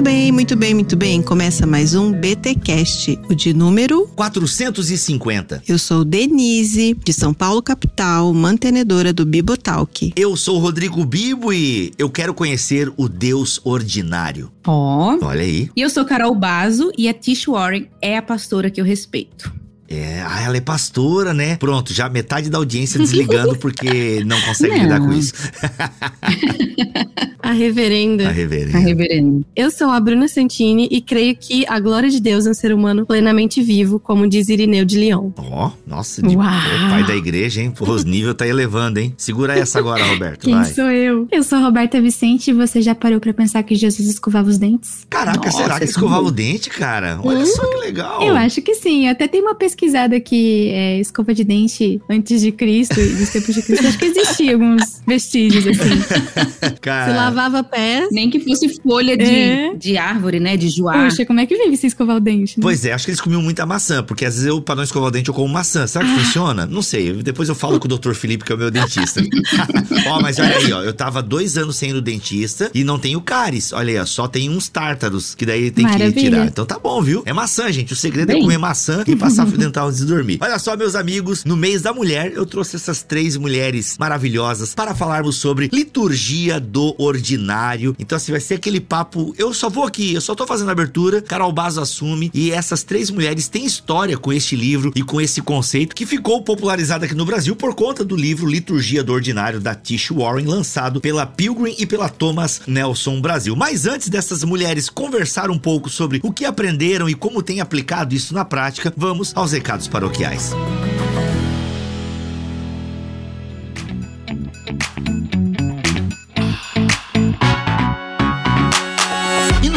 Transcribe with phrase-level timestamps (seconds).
[0.00, 1.22] Muito bem, muito bem, muito bem.
[1.22, 5.62] Começa mais um BTcast, o de número 450.
[5.68, 10.14] Eu sou Denise, de São Paulo capital, mantenedora do Bibotalk.
[10.16, 14.50] Eu sou o Rodrigo Bibo e eu quero conhecer o Deus ordinário.
[14.66, 15.18] Ó.
[15.20, 15.68] Olha aí.
[15.76, 19.52] E eu sou Carol Bazo e a Tish Warren é a pastora que eu respeito.
[19.90, 21.56] É, ah, ela é pastora, né?
[21.56, 24.82] Pronto, já metade da audiência desligando porque não consegue Não.
[24.84, 25.32] lidar com isso.
[27.50, 28.28] A reverenda.
[28.28, 28.78] A reverenda.
[28.78, 29.44] A reverenda.
[29.56, 32.72] Eu sou a Bruna Santini e creio que a glória de Deus é um ser
[32.72, 35.34] humano plenamente vivo, como diz Irineu de Leão.
[35.36, 37.72] Ó, nossa, de, pai da igreja, hein?
[37.72, 39.14] Pô, os níveis tá elevando, hein?
[39.16, 40.44] Segura essa agora, Roberto.
[40.44, 40.72] Quem vai.
[40.72, 41.26] sou eu?
[41.32, 44.56] Eu sou a Roberta Vicente e você já parou pra pensar que Jesus escovava os
[44.56, 45.04] dentes?
[45.10, 47.18] Caraca, Nossa, será que esse escovava é o dente, cara?
[47.20, 48.22] Olha só que legal.
[48.22, 49.08] Eu acho que sim.
[49.08, 53.54] Até tem uma pesquisada que é, escova de dente antes de Cristo e dos tempos
[53.54, 53.86] de Cristo.
[53.86, 56.70] Acho que existia alguns vestígios assim.
[56.82, 58.08] Cara, Se lavava pés.
[58.12, 59.74] Nem que fosse folha de, É.
[59.74, 60.56] de árvore, né?
[60.56, 61.04] De joar.
[61.08, 62.58] Poxa, como é que vive sem escovar o dente?
[62.58, 62.62] né?
[62.62, 65.08] Pois é, acho que eles comiam muita maçã, porque às vezes eu, pra não escovar
[65.08, 65.86] o dente, eu como maçã.
[65.86, 66.66] Será que funciona?
[66.66, 67.12] Não sei.
[67.22, 68.12] Depois eu falo com o Dr.
[68.12, 69.22] Felipe, que é o meu dentista.
[70.08, 70.82] ó, mas olha aí, ó.
[70.82, 73.72] Eu tava dois anos sem ir no dentista e não tenho cáries.
[73.72, 74.04] Olha aí, ó.
[74.06, 76.20] Só tem uns tártaros, que daí tem que Maravilha.
[76.30, 76.46] tirar.
[76.46, 77.22] Então tá bom, viu?
[77.24, 77.92] É maçã, gente.
[77.92, 78.42] O segredo é Bem.
[78.42, 80.38] comer maçã e passar dental antes de dormir.
[80.40, 84.94] Olha só, meus amigos, no mês da mulher, eu trouxe essas três mulheres maravilhosas para
[84.94, 87.94] falarmos sobre liturgia do ordinário.
[87.98, 89.32] Então, assim, vai ser aquele papo.
[89.38, 91.22] Eu só vou aqui, eu só tô fazendo a abertura.
[91.22, 92.30] Carol Bazo assume.
[92.34, 96.42] E essas três mulheres têm história com este livro e com esse conceito que ficou
[96.42, 101.00] popularizado aqui no Brasil por conta do livro Liturgia do Ordinário da Tish Warren, lançado
[101.00, 103.54] pela Pilgrim e pela Thomas Nelson Brasil.
[103.54, 108.14] Mas antes dessas mulheres conversar um pouco sobre o que aprenderam e como têm aplicado
[108.14, 110.54] isso na prática, vamos aos recados paroquiais.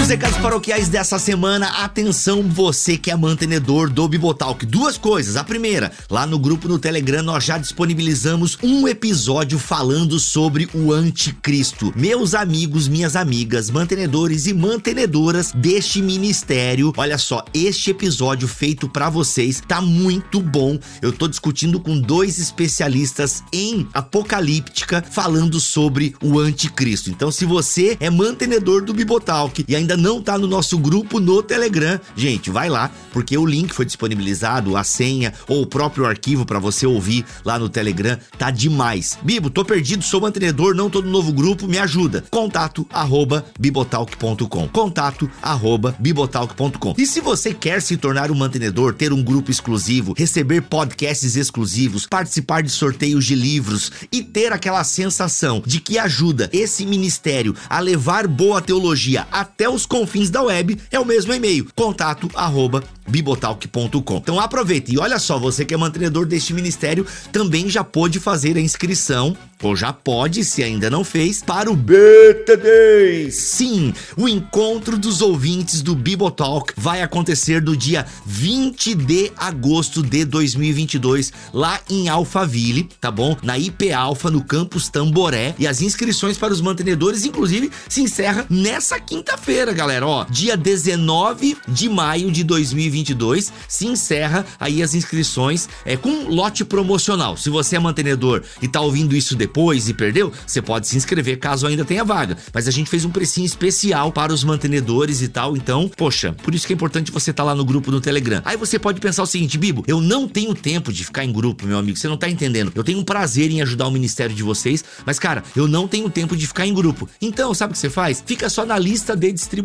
[0.04, 4.66] Nos recados paroquiais dessa semana, atenção você que é mantenedor do Bibotalk.
[4.66, 5.38] Duas coisas.
[5.38, 10.92] A primeira, lá no grupo no Telegram nós já disponibilizamos um episódio falando sobre o
[10.92, 11.94] anticristo.
[11.96, 19.10] Meus amigos, minhas amigas, mantenedores e mantenedoras deste ministério, olha só, este episódio feito pra
[19.10, 20.78] vocês tá muito bom.
[21.02, 27.10] Eu tô discutindo com dois especialistas em apocalíptica falando sobre o anticristo.
[27.10, 31.42] Então, se você é mantenedor do Bibotalk e ainda não tá no nosso grupo no
[31.42, 36.46] Telegram, gente, vai lá, porque o link foi disponibilizado, a senha ou o próprio arquivo
[36.46, 39.18] pra você ouvir lá no Telegram, tá demais.
[39.22, 42.24] Bibo, tô perdido, sou mantenedor, não tô no novo grupo, me ajuda.
[42.30, 44.68] Contato arroba bibotalk.com.
[44.68, 46.94] Contato arroba bibotalk.com.
[46.98, 52.06] E se você quer se tornar um mantenedor, ter um grupo exclusivo, receber podcasts exclusivos,
[52.06, 57.80] participar de sorteios de livros e ter aquela sensação de que ajuda esse ministério a
[57.80, 64.18] levar boa teologia até os confins da web, é o mesmo e-mail, contato arroba bibotalk.com.
[64.18, 68.56] Então aproveita e olha só, você que é mantenedor deste ministério também já pôde fazer
[68.58, 73.32] a inscrição, ou já pode, se ainda não fez, para o BTD.
[73.32, 80.26] Sim, o encontro dos ouvintes do Bibotalk vai acontecer do dia 20 de agosto de
[80.26, 83.38] 2022, lá em Alphaville, tá bom?
[83.42, 85.56] Na IP Alfa, no campus Tamboré.
[85.58, 90.08] E as inscrições para os mantenedores, inclusive, se encerra nessa quinta-feira, galera.
[90.08, 96.64] Ó, dia 19 de maio de 2022 se encerra aí as inscrições é, com lote
[96.64, 97.38] promocional.
[97.38, 101.40] Se você é mantenedor e tá ouvindo isso depois e perdeu, você pode se inscrever
[101.40, 102.38] caso ainda tenha vaga.
[102.54, 105.58] Mas a gente fez um precinho especial para os mantenedores e tal.
[105.58, 108.42] Então, poxa, por isso que é importante você estar lá no grupo no Telegram.
[108.46, 111.66] Aí você pode pensar o seguinte, Bibo, eu não tenho tempo de ficar em grupo,
[111.66, 111.98] meu amigo.
[111.98, 112.72] Você não tá entendendo.
[112.76, 116.10] Eu tenho um prazer em ajudar o ministério de vocês, mas cara, eu não tenho
[116.10, 117.10] tempo de ficar em grupo.
[117.22, 118.24] Então, sabe o que você faz?
[118.26, 119.63] Fica só na lista de distribuição.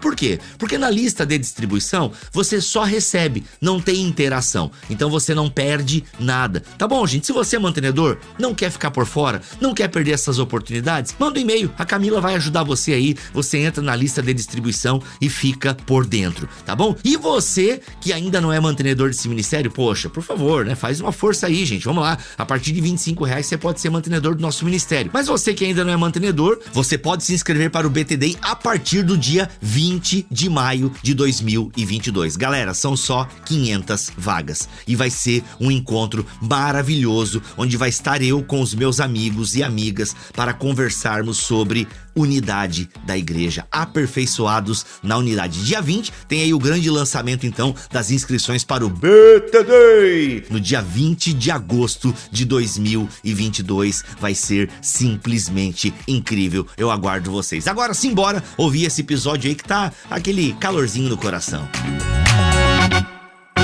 [0.00, 0.38] Por quê?
[0.58, 4.70] Porque na lista de distribuição você só recebe, não tem interação.
[4.88, 6.62] Então você não perde nada.
[6.78, 7.26] Tá bom, gente?
[7.26, 11.38] Se você é mantenedor, não quer ficar por fora, não quer perder essas oportunidades, manda
[11.38, 11.72] um e-mail.
[11.78, 13.16] A Camila vai ajudar você aí.
[13.32, 16.96] Você entra na lista de distribuição e fica por dentro, tá bom?
[17.04, 20.74] E você que ainda não é mantenedor desse ministério, poxa, por favor, né?
[20.74, 21.84] Faz uma força aí, gente.
[21.84, 22.18] Vamos lá.
[22.36, 25.10] A partir de 25 reais você pode ser mantenedor do nosso ministério.
[25.12, 28.54] Mas você que ainda não é mantenedor, você pode se inscrever para o BTD a
[28.56, 32.36] partir do dia 20 de maio de 2022.
[32.36, 38.42] Galera, são só 500 vagas e vai ser um encontro maravilhoso onde vai estar eu
[38.42, 45.64] com os meus amigos e amigas para conversarmos sobre unidade da igreja, aperfeiçoados na unidade.
[45.64, 50.44] Dia 20 tem aí o grande lançamento então das inscrições para o BTD.
[50.50, 56.66] No dia 20 de agosto de 2022 vai ser simplesmente incrível.
[56.76, 57.66] Eu aguardo vocês.
[57.66, 61.68] Agora simbora ouvir esse episódio aí que tá aquele calorzinho no coração.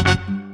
[0.03, 0.46] Bem,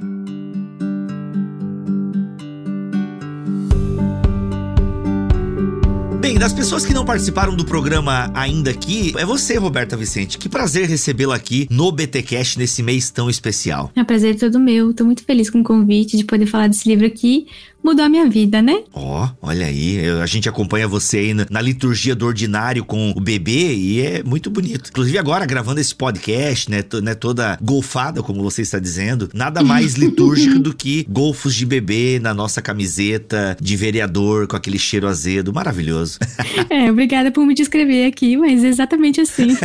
[6.43, 10.37] das pessoas que não participaram do programa ainda aqui, é você, Roberta Vicente.
[10.37, 13.89] Que prazer recebê-la aqui no BTcast nesse mês tão especial.
[13.95, 14.93] É um prazer todo meu.
[14.93, 17.47] Tô muito feliz com o convite de poder falar desse livro aqui
[17.83, 18.83] mudou a minha vida, né?
[18.93, 22.85] Ó, oh, olha aí, eu, a gente acompanha você aí na, na, liturgia do ordinário
[22.85, 24.89] com o bebê e é muito bonito.
[24.89, 29.95] Inclusive agora gravando esse podcast, né, né toda golfada, como você está dizendo, nada mais
[29.95, 35.53] litúrgico do que golfos de bebê na nossa camiseta de vereador com aquele cheiro azedo,
[35.53, 36.19] maravilhoso.
[36.69, 39.55] É, obrigada por me descrever aqui, mas é exatamente assim.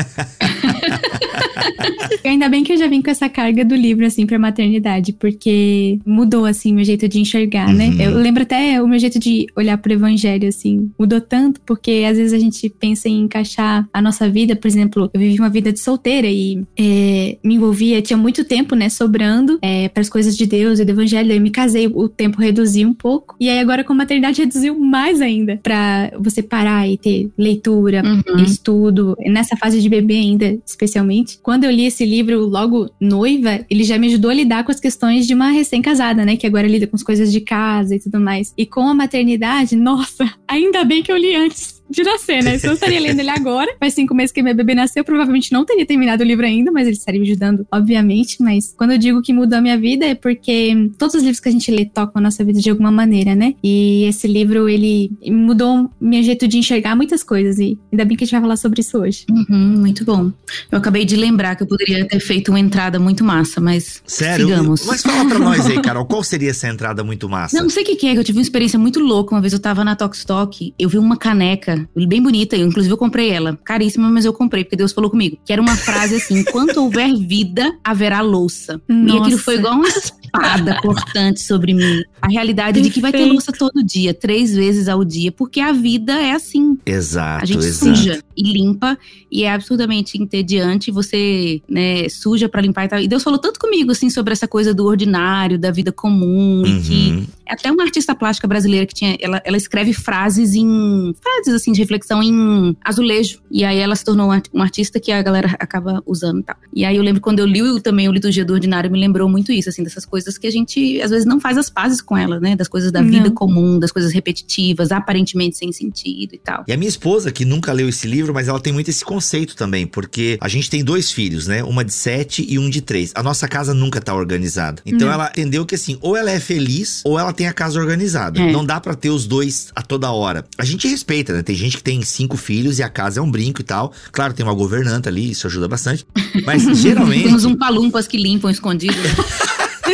[2.24, 5.98] Ainda bem que eu já vim com essa carga do livro assim para maternidade, porque
[6.04, 7.88] mudou assim meu jeito de enxergar, né?
[7.88, 7.94] uhum.
[7.94, 8.06] né?
[8.06, 12.16] Eu lembro até o meu jeito de olhar pro evangelho, assim, mudou tanto, porque às
[12.16, 15.72] vezes a gente pensa em encaixar a nossa vida, por exemplo, eu vivi uma vida
[15.72, 20.36] de solteira e é, me envolvia, tinha muito tempo, né, sobrando é, para as coisas
[20.36, 21.32] de Deus e do evangelho.
[21.32, 23.36] Eu me casei, o tempo reduziu um pouco.
[23.40, 28.02] E aí agora com a maternidade reduziu mais ainda, para você parar e ter leitura,
[28.04, 28.42] uhum.
[28.42, 31.38] estudo, nessa fase de bebê ainda, especialmente.
[31.42, 34.80] Quando eu li esse livro logo noiva, ele já me ajudou a lidar com as
[34.80, 38.20] questões de uma recém-casada, né, que agora lida com as coisas de casa e tudo
[38.20, 38.54] mais.
[38.56, 42.58] E com a maternidade, nossa, ainda bem que eu li antes de nascer, né?
[42.58, 45.64] Se eu estaria lendo ele agora, faz cinco meses que meu bebê nasceu, provavelmente não
[45.64, 48.42] teria terminado o livro ainda, mas ele estaria me ajudando, obviamente.
[48.42, 51.48] Mas quando eu digo que mudou a minha vida, é porque todos os livros que
[51.48, 53.54] a gente lê tocam a nossa vida de alguma maneira, né?
[53.62, 57.58] E esse livro, ele mudou meu jeito de enxergar muitas coisas.
[57.58, 59.24] E ainda bem que a gente vai falar sobre isso hoje.
[59.30, 60.32] Uhum, muito bom.
[60.70, 64.02] Eu acabei de lembrar que eu poderia ter feito uma entrada muito massa, mas.
[64.06, 64.48] Sério?
[64.48, 64.86] Sigamos.
[64.86, 67.56] Mas fala pra nós aí, Carol, qual seria essa entrada muito massa?
[67.56, 69.34] Não, não sei o que, que é, que eu tive uma experiência muito louca.
[69.34, 72.56] Uma vez eu tava na Tokstok, eu vi uma caneca bem bonita.
[72.56, 73.58] Inclusive, eu comprei ela.
[73.64, 75.38] Caríssima, mas eu comprei, porque Deus falou comigo.
[75.44, 78.80] Que era uma frase assim: enquanto houver vida, haverá louça.
[78.88, 79.16] Nossa.
[79.16, 82.02] E aquilo foi igual uma espada cortante sobre mim.
[82.20, 82.88] A realidade Perfeito.
[82.88, 86.32] de que vai ter louça todo dia, três vezes ao dia, porque a vida é
[86.32, 86.78] assim.
[86.84, 87.42] Exato.
[87.42, 87.96] A gente exato.
[87.96, 88.98] suja e limpa,
[89.30, 90.90] e é absurdamente entediante.
[90.90, 93.00] Você, né, suja para limpar e tal.
[93.00, 96.66] E Deus falou tanto comigo, assim, sobre essa coisa do ordinário, da vida comum, uhum.
[96.66, 101.14] e que é até uma artista plástica brasileira que tinha, ela, ela escreve frases em,
[101.20, 105.22] frases assim de reflexão em azulejo, e aí ela se tornou uma artista que a
[105.22, 106.56] galera acaba usando e tal.
[106.74, 109.52] E aí eu lembro quando eu li também o Liturgia do Ordinário, me lembrou muito
[109.52, 112.40] isso, assim, dessas coisas que a gente às vezes não faz as pazes com ela,
[112.40, 112.56] né?
[112.56, 113.10] Das coisas da não.
[113.10, 116.64] vida comum, das coisas repetitivas, aparentemente sem sentido e tal.
[116.66, 119.56] E a minha esposa, que nunca leu esse livro, mas ela tem muito esse conceito
[119.56, 121.62] também, porque a gente tem dois filhos, né?
[121.62, 123.12] Uma de sete e um de três.
[123.14, 124.82] A nossa casa nunca tá organizada.
[124.84, 128.40] Então ela entendeu que assim, ou ela é feliz, ou ela tem a casa organizada.
[128.40, 128.52] É.
[128.52, 130.44] Não dá para ter os dois a toda hora.
[130.56, 131.42] A gente respeita, né?
[131.42, 133.92] Tem gente que tem cinco filhos e a casa é um brinco e tal.
[134.12, 136.06] Claro, tem uma governanta ali, isso ajuda bastante.
[136.44, 137.24] Mas geralmente.
[137.24, 138.96] Temos um palumpas que limpam escondido.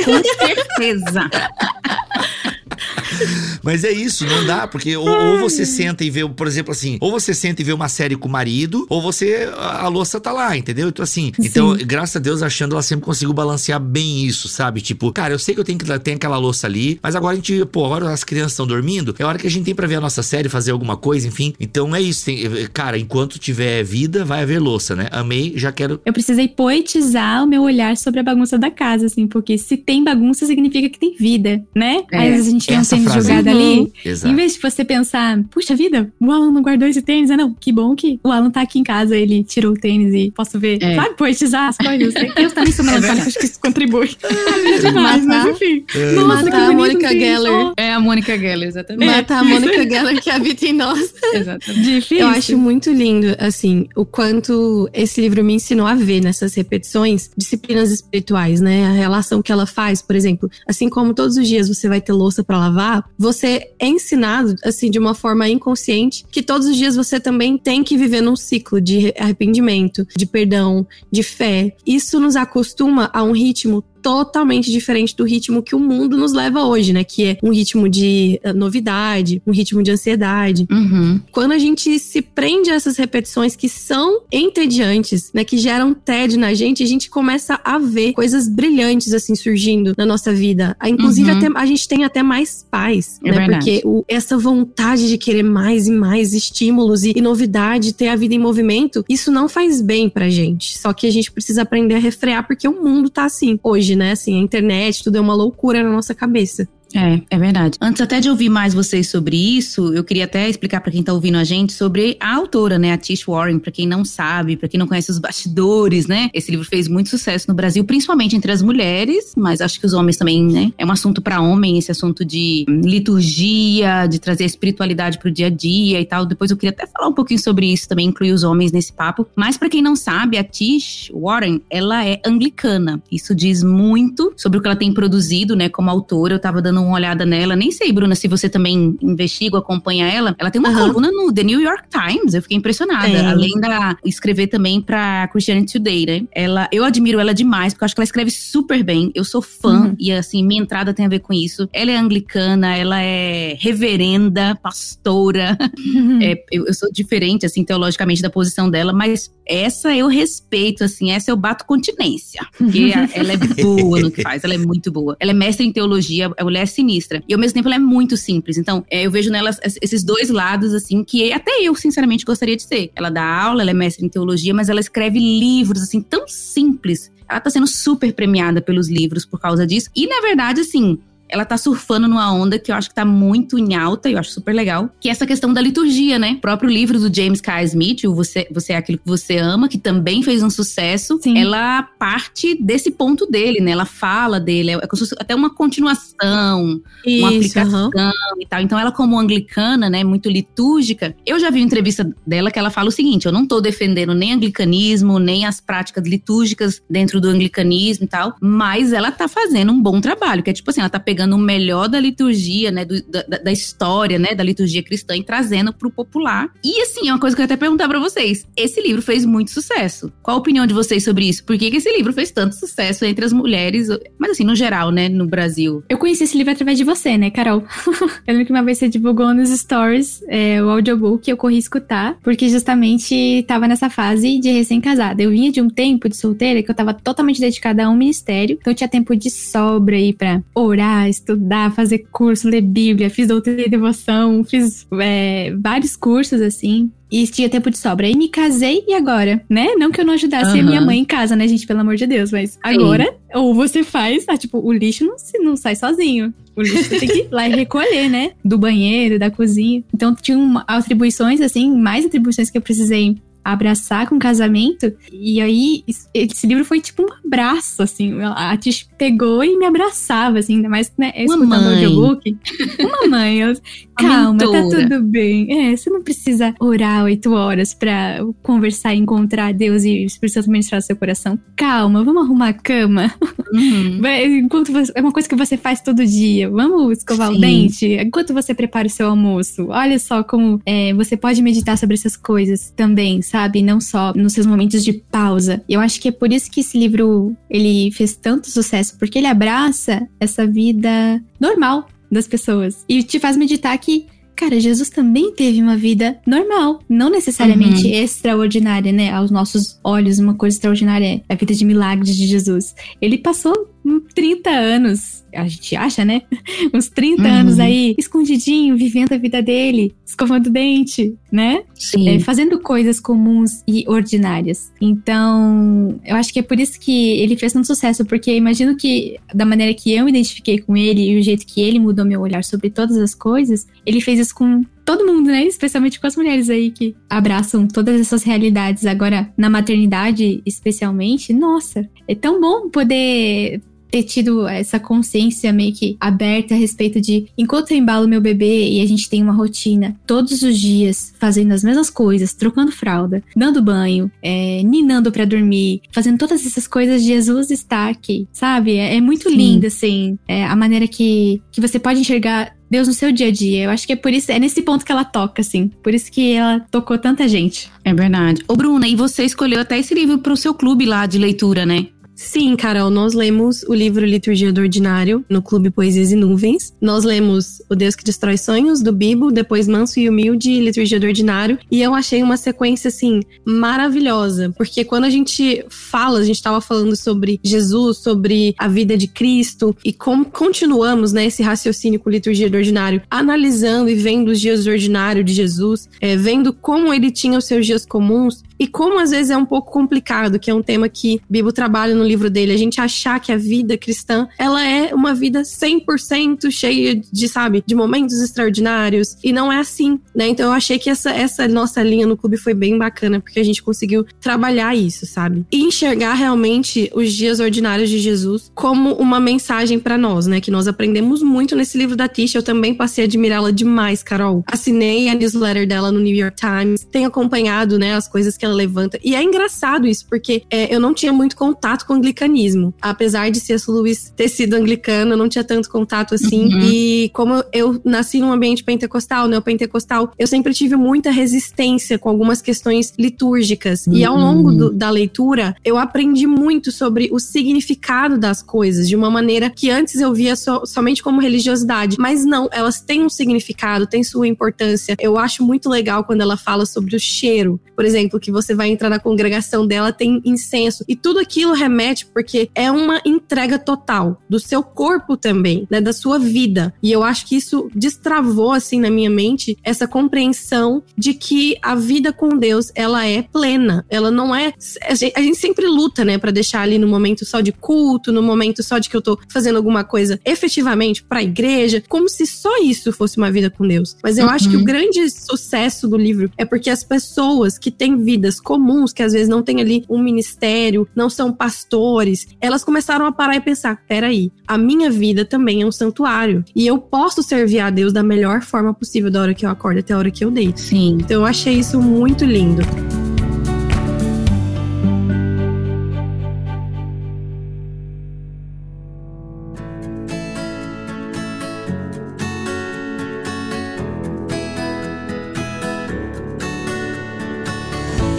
[0.05, 1.31] Com certeza.
[3.65, 6.99] Mas é isso, não dá, porque ou, ou, você senta e vê, por exemplo, assim,
[7.01, 10.21] ou você senta e vê uma série com o marido, ou você, a, a louça
[10.21, 10.89] tá lá, entendeu?
[10.89, 11.47] Então, assim, Sim.
[11.47, 14.81] então, graças a Deus, achando, ela sempre consigo balancear bem isso, sabe?
[14.81, 17.37] Tipo, cara, eu sei que eu tenho que ter aquela louça ali, mas agora a
[17.37, 19.97] gente, pô, agora as crianças estão dormindo, é hora que a gente tem pra ver
[19.97, 21.55] a nossa série, fazer alguma coisa, enfim.
[21.59, 25.09] Então é isso, tem, cara, enquanto tiver vida, vai haver louça, né?
[25.11, 26.01] Amei, já quero.
[26.05, 30.05] Eu precisei poetizar o meu olhar sobre a bagunça da casa, assim, porque se tem
[30.05, 32.03] bagunça, significa que tem vida, né?
[32.13, 33.79] É, Aí a gente tem um tênis jogado ali.
[33.81, 33.93] Uhum.
[34.05, 34.33] Exato.
[34.33, 37.31] Em vez de você pensar, puxa vida, o Alan não guardou esse tênis.
[37.31, 40.15] Ah, não, que bom que o Alan tá aqui em casa, ele tirou o tênis
[40.15, 40.97] e posso ver, é.
[40.97, 42.15] sabe, poetizar as coisas.
[42.37, 44.11] Eu também sou melancólica, acho que isso contribui.
[44.23, 45.85] é demais, mas enfim.
[45.95, 46.13] É.
[46.13, 47.73] Nossa, Matar a Mônica Geller.
[47.77, 49.11] É a Mônica Geller, exatamente.
[49.11, 51.15] Matar a Mônica Geller que habita em nós.
[51.35, 51.83] Exatamente.
[51.83, 52.19] Difícil.
[52.19, 57.31] Eu acho muito lindo, assim, o quanto esse livro me ensinou a ver nessas repetições
[57.37, 58.87] disciplinas espirituais, né?
[58.87, 62.13] A relação que ela faz, por exemplo, assim como todos os dias você vai ter
[62.13, 66.97] louça para lavar, você é ensinado, assim, de uma forma inconsciente, que todos os dias
[66.97, 71.77] você também tem que viver num ciclo de arrependimento, de perdão, de fé.
[71.87, 76.63] Isso nos acostuma a um ritmo totalmente diferente do ritmo que o mundo nos leva
[76.63, 77.03] hoje, né?
[77.03, 80.67] Que é um ritmo de uh, novidade, um ritmo de ansiedade.
[80.71, 81.19] Uhum.
[81.33, 85.43] Quando a gente se prende a essas repetições que são entediantes, né?
[85.43, 90.05] Que geram tédio na gente, a gente começa a ver coisas brilhantes assim surgindo na
[90.05, 90.77] nossa vida.
[90.85, 91.39] Inclusive, uhum.
[91.39, 93.39] até, a gente tem até mais paz, é né?
[93.39, 93.65] Verdade.
[93.65, 98.17] Porque o, essa vontade de querer mais e mais estímulos e, e novidade, ter a
[98.17, 100.77] vida em movimento, isso não faz bem pra gente.
[100.79, 104.13] Só que a gente precisa aprender a refrear porque o mundo tá assim hoje, né?
[104.13, 106.69] Assim, a internet, tudo é uma loucura na nossa cabeça.
[106.95, 107.77] É, é verdade.
[107.81, 111.13] Antes até de ouvir mais vocês sobre isso, eu queria até explicar para quem tá
[111.13, 114.69] ouvindo a gente sobre a autora, né, a Tish Warren, para quem não sabe, para
[114.69, 116.31] quem não conhece os bastidores, né?
[116.33, 119.93] Esse livro fez muito sucesso no Brasil, principalmente entre as mulheres, mas acho que os
[119.93, 120.73] homens também, né?
[120.79, 125.49] É um assunto para homem, esse assunto de liturgia, de trazer a espiritualidade pro dia
[125.49, 126.25] a dia e tal.
[126.25, 129.27] Depois eu queria até falar um pouquinho sobre isso também, incluir os homens nesse papo.
[129.35, 133.03] Mas para quem não sabe, a Tish Warren, ela é anglicana.
[133.11, 136.35] Isso diz muito sobre o que ela tem produzido, né, como autora.
[136.35, 137.57] Eu tava dando uma olhada nela.
[137.57, 140.35] Nem sei, Bruna, se você também investiga, acompanha ela.
[140.39, 140.89] Ela tem uma uhum.
[140.89, 142.35] coluna no The New York Times.
[142.35, 143.09] Eu fiquei impressionada.
[143.09, 143.27] É.
[143.27, 146.23] Além da escrever também pra Christianity Today, né?
[146.33, 149.11] Ela, eu admiro ela demais, porque eu acho que ela escreve super bem.
[149.15, 149.97] Eu sou fã uhum.
[149.99, 151.69] e, assim, minha entrada tem a ver com isso.
[151.73, 155.57] Ela é anglicana, ela é reverenda, pastora.
[155.79, 156.21] Uhum.
[156.23, 161.11] É, eu, eu sou diferente, assim, teologicamente da posição dela, mas essa eu respeito, assim,
[161.11, 162.47] essa eu bato continência.
[162.57, 165.17] Porque ela é boa no que faz, ela é muito boa.
[165.21, 167.23] Ela é mestre em teologia, a mulher é sinistra.
[167.29, 168.59] E ao mesmo tempo ela é muito simples.
[168.59, 169.51] Então, é, eu vejo nela
[169.83, 172.91] esses dois lados, assim, que até eu, sinceramente, gostaria de ser.
[172.95, 177.11] Ela dá aula, ela é mestre em teologia, mas ela escreve livros, assim, tão simples.
[177.29, 179.89] Ela tá sendo super premiada pelos livros por causa disso.
[179.95, 183.59] E, na verdade, assim, ela tá surfando numa onda que eu acho que tá muito
[183.59, 186.33] em alta, e eu acho super legal, que é essa questão da liturgia, né?
[186.33, 187.63] O próprio livro do James K.
[187.65, 191.39] Smith, o Você, você é aquilo que você ama, que também fez um sucesso, Sim.
[191.39, 193.73] ela parte desse ponto dele, né?
[193.73, 194.81] Ela fala dele, é
[195.19, 198.41] até uma continuação, Isso, uma aplicação uhum.
[198.41, 198.61] e tal.
[198.61, 202.71] Então ela como anglicana, né, muito litúrgica, eu já vi uma entrevista dela que ela
[202.71, 207.29] fala o seguinte, eu não tô defendendo nem anglicanismo, nem as práticas litúrgicas dentro do
[207.29, 210.91] anglicanismo e tal, mas ela tá fazendo um bom trabalho, que é tipo assim, ela
[210.91, 214.83] tá pegando pegando o melhor da liturgia, né, do, da, da, história, né, da liturgia
[214.83, 216.51] cristã e trazendo pro popular.
[216.63, 218.47] E assim, é uma coisa que eu até perguntar para vocês.
[218.57, 220.13] Esse livro fez muito sucesso.
[220.23, 221.45] Qual a opinião de vocês sobre isso?
[221.45, 223.89] Por que, que esse livro fez tanto sucesso entre as mulheres,
[224.19, 225.83] mas assim, no geral, né, no Brasil?
[225.89, 227.65] Eu conheci esse livro através de você, né, Carol?
[228.27, 232.17] eu lembro que uma vez você divulgou nos stories é, o audiobook eu corri escutar,
[232.23, 235.23] porque justamente tava nessa fase de recém-casada.
[235.23, 238.59] Eu vinha de um tempo de solteira que eu tava totalmente dedicada a um ministério,
[238.61, 243.29] então eu tinha tempo de sobra aí pra orar, estudar, fazer curso, ler Bíblia, fiz
[243.29, 246.91] doutrina e devoção, fiz é, vários cursos assim.
[247.11, 248.07] E tinha tempo de sobra.
[248.07, 249.75] Aí me casei e agora, né?
[249.77, 250.61] Não que eu não ajudasse uhum.
[250.61, 251.65] a minha mãe em casa, né, gente?
[251.65, 252.33] Pelo amor de Deus.
[252.33, 253.39] Mas agora, Sim.
[253.39, 256.35] ou você faz, ah, tipo, o lixo não, não sai sozinho.
[256.57, 258.33] O lixo você tem que ir lá e recolher, né?
[258.45, 259.85] Do banheiro, da cozinha.
[259.95, 264.93] Então tinha uma, atribuições, assim, mais atribuições que eu precisei abraçar com casamento.
[265.13, 265.85] E aí,
[266.15, 268.21] esse livro foi tipo um abraço, assim.
[268.23, 272.37] A Tish pegou e me abraçava, assim, ainda mais né, escutando o audiobook.
[272.81, 273.53] Uma mãe, eu,
[273.95, 275.71] calma, tá tudo bem.
[275.71, 280.35] É, você não precisa orar oito horas pra conversar e encontrar Deus e o Espírito
[280.35, 281.39] Santo ministrar seu coração.
[281.57, 283.13] Calma, vamos arrumar a cama.
[283.53, 284.01] Uhum.
[284.39, 286.51] Enquanto você, é uma coisa que você faz todo dia.
[286.51, 287.37] Vamos escovar Sim.
[287.37, 287.87] o dente?
[287.95, 289.69] Enquanto você prepara o seu almoço.
[289.69, 293.63] Olha só como é, você pode meditar sobre essas coisas também, sabe?
[293.63, 295.63] Não só nos seus momentos de pausa.
[295.69, 299.27] Eu acho que é por isso que esse livro ele fez tanto sucesso, porque ele
[299.27, 304.07] abraça essa vida normal das pessoas e te faz meditar que
[304.37, 307.95] Cara, Jesus também teve uma vida normal, não necessariamente uhum.
[307.95, 309.13] extraordinária, né?
[309.13, 312.75] Aos nossos olhos, uma coisa extraordinária é a vida de milagres de Jesus.
[313.01, 313.73] Ele passou
[314.15, 316.23] 30 anos a gente acha, né?
[316.73, 317.29] Uns 30 uhum.
[317.29, 321.65] anos aí, escondidinho, vivendo a vida dele, escovando dente, né?
[321.75, 322.09] Sim.
[322.09, 324.73] É, fazendo coisas comuns e ordinárias.
[324.81, 329.19] Então, eu acho que é por isso que ele fez tanto sucesso, porque imagino que,
[329.35, 332.21] da maneira que eu me identifiquei com ele e o jeito que ele mudou meu
[332.21, 335.45] olhar sobre todas as coisas, ele fez isso com todo mundo, né?
[335.45, 338.85] Especialmente com as mulheres aí que abraçam todas essas realidades.
[338.85, 343.63] Agora, na maternidade, especialmente, nossa, é tão bom poder
[343.95, 348.69] ter tido essa consciência meio que aberta a respeito de enquanto eu embalo meu bebê
[348.69, 353.23] e a gente tem uma rotina todos os dias fazendo as mesmas coisas, trocando fralda,
[353.37, 358.75] dando banho, é, ninando para dormir, fazendo todas essas coisas, Jesus está aqui, sabe?
[358.75, 359.37] É, é muito Sim.
[359.37, 363.31] lindo, assim, é, a maneira que, que você pode enxergar Deus no seu dia a
[363.31, 363.65] dia.
[363.65, 365.71] Eu acho que é por isso, é nesse ponto que ela toca, assim.
[365.81, 367.71] Por isso que ela tocou tanta gente.
[367.85, 368.43] É verdade.
[368.49, 371.87] Ô, Bruna, e você escolheu até esse livro pro seu clube lá de leitura, né?
[372.17, 376.73] Sim, Carol, nós lemos o livro Liturgia do Ordinário no Clube Poesias e Nuvens.
[376.81, 381.07] Nós lemos O Deus que Destrói Sonhos, do Bibo, depois Manso e Humilde, Liturgia do
[381.07, 381.59] Ordinário.
[381.71, 384.55] E eu achei uma sequência, assim, maravilhosa.
[384.57, 389.09] Porque quando a gente fala, a gente estava falando sobre Jesus, sobre a vida de
[389.09, 394.41] Cristo, e como continuamos, né, esse raciocínio com Liturgia do Ordinário, analisando e vendo os
[394.41, 398.67] dias do ordinário de Jesus, é, vendo como ele tinha os seus dias comuns, e
[398.67, 402.05] como às vezes é um pouco complicado, que é um tema que Bibo trabalha no
[402.05, 406.95] livro dele, a gente achar que a vida cristã, ela é uma vida 100% cheia
[406.95, 410.29] de, sabe, de momentos extraordinários, e não é assim, né?
[410.29, 413.45] Então eu achei que essa, essa nossa linha no clube foi bem bacana, porque a
[413.45, 415.45] gente conseguiu trabalhar isso, sabe?
[415.51, 420.41] E enxergar realmente os dias ordinários de Jesus como uma mensagem para nós, né?
[420.41, 424.45] Que nós aprendemos muito nesse livro da Tisha, eu também passei a admirá-la demais, Carol.
[424.47, 428.47] Assinei a newsletter dela no New York Times, tenho acompanhado, né, as coisas que que
[428.47, 428.99] ela levanta.
[429.03, 432.75] E é engraçado isso, porque é, eu não tinha muito contato com o anglicanismo.
[432.81, 433.71] Apesar de C.S.
[433.71, 436.53] Lewis ter sido anglicano, eu não tinha tanto contato assim.
[436.53, 436.61] Uhum.
[436.61, 442.43] E como eu nasci num ambiente pentecostal, neopentecostal, eu sempre tive muita resistência com algumas
[442.43, 443.87] questões litúrgicas.
[443.87, 443.95] Uhum.
[443.95, 448.95] E ao longo do, da leitura, eu aprendi muito sobre o significado das coisas, de
[448.95, 451.97] uma maneira que antes eu via so, somente como religiosidade.
[451.99, 454.97] Mas não, elas têm um significado, têm sua importância.
[455.01, 457.59] Eu acho muito legal quando ela fala sobre o cheiro.
[457.75, 460.85] Por exemplo, que você vai entrar na congregação dela, tem incenso.
[460.89, 465.81] E tudo aquilo remete porque é uma entrega total do seu corpo também, né?
[465.81, 466.75] Da sua vida.
[466.83, 471.75] E eu acho que isso destravou, assim, na minha mente, essa compreensão de que a
[471.75, 473.87] vida com Deus, ela é plena.
[473.89, 474.53] Ela não é.
[474.83, 478.13] A gente, a gente sempre luta, né, para deixar ali no momento só de culto,
[478.13, 482.27] no momento só de que eu tô fazendo alguma coisa efetivamente pra igreja, como se
[482.27, 483.97] só isso fosse uma vida com Deus.
[484.03, 484.31] Mas eu uhum.
[484.31, 484.65] acho que o uhum.
[484.65, 489.13] grande sucesso do livro é porque as pessoas que têm vida vidas comuns, que às
[489.13, 493.83] vezes não tem ali um ministério, não são pastores, elas começaram a parar e pensar:
[493.87, 496.45] peraí, a minha vida também é um santuário.
[496.57, 499.81] E eu posso servir a Deus da melhor forma possível da hora que eu acordo
[499.81, 500.61] até a hora que eu deito.
[500.61, 500.99] Sim.
[501.01, 502.63] Então eu achei isso muito lindo.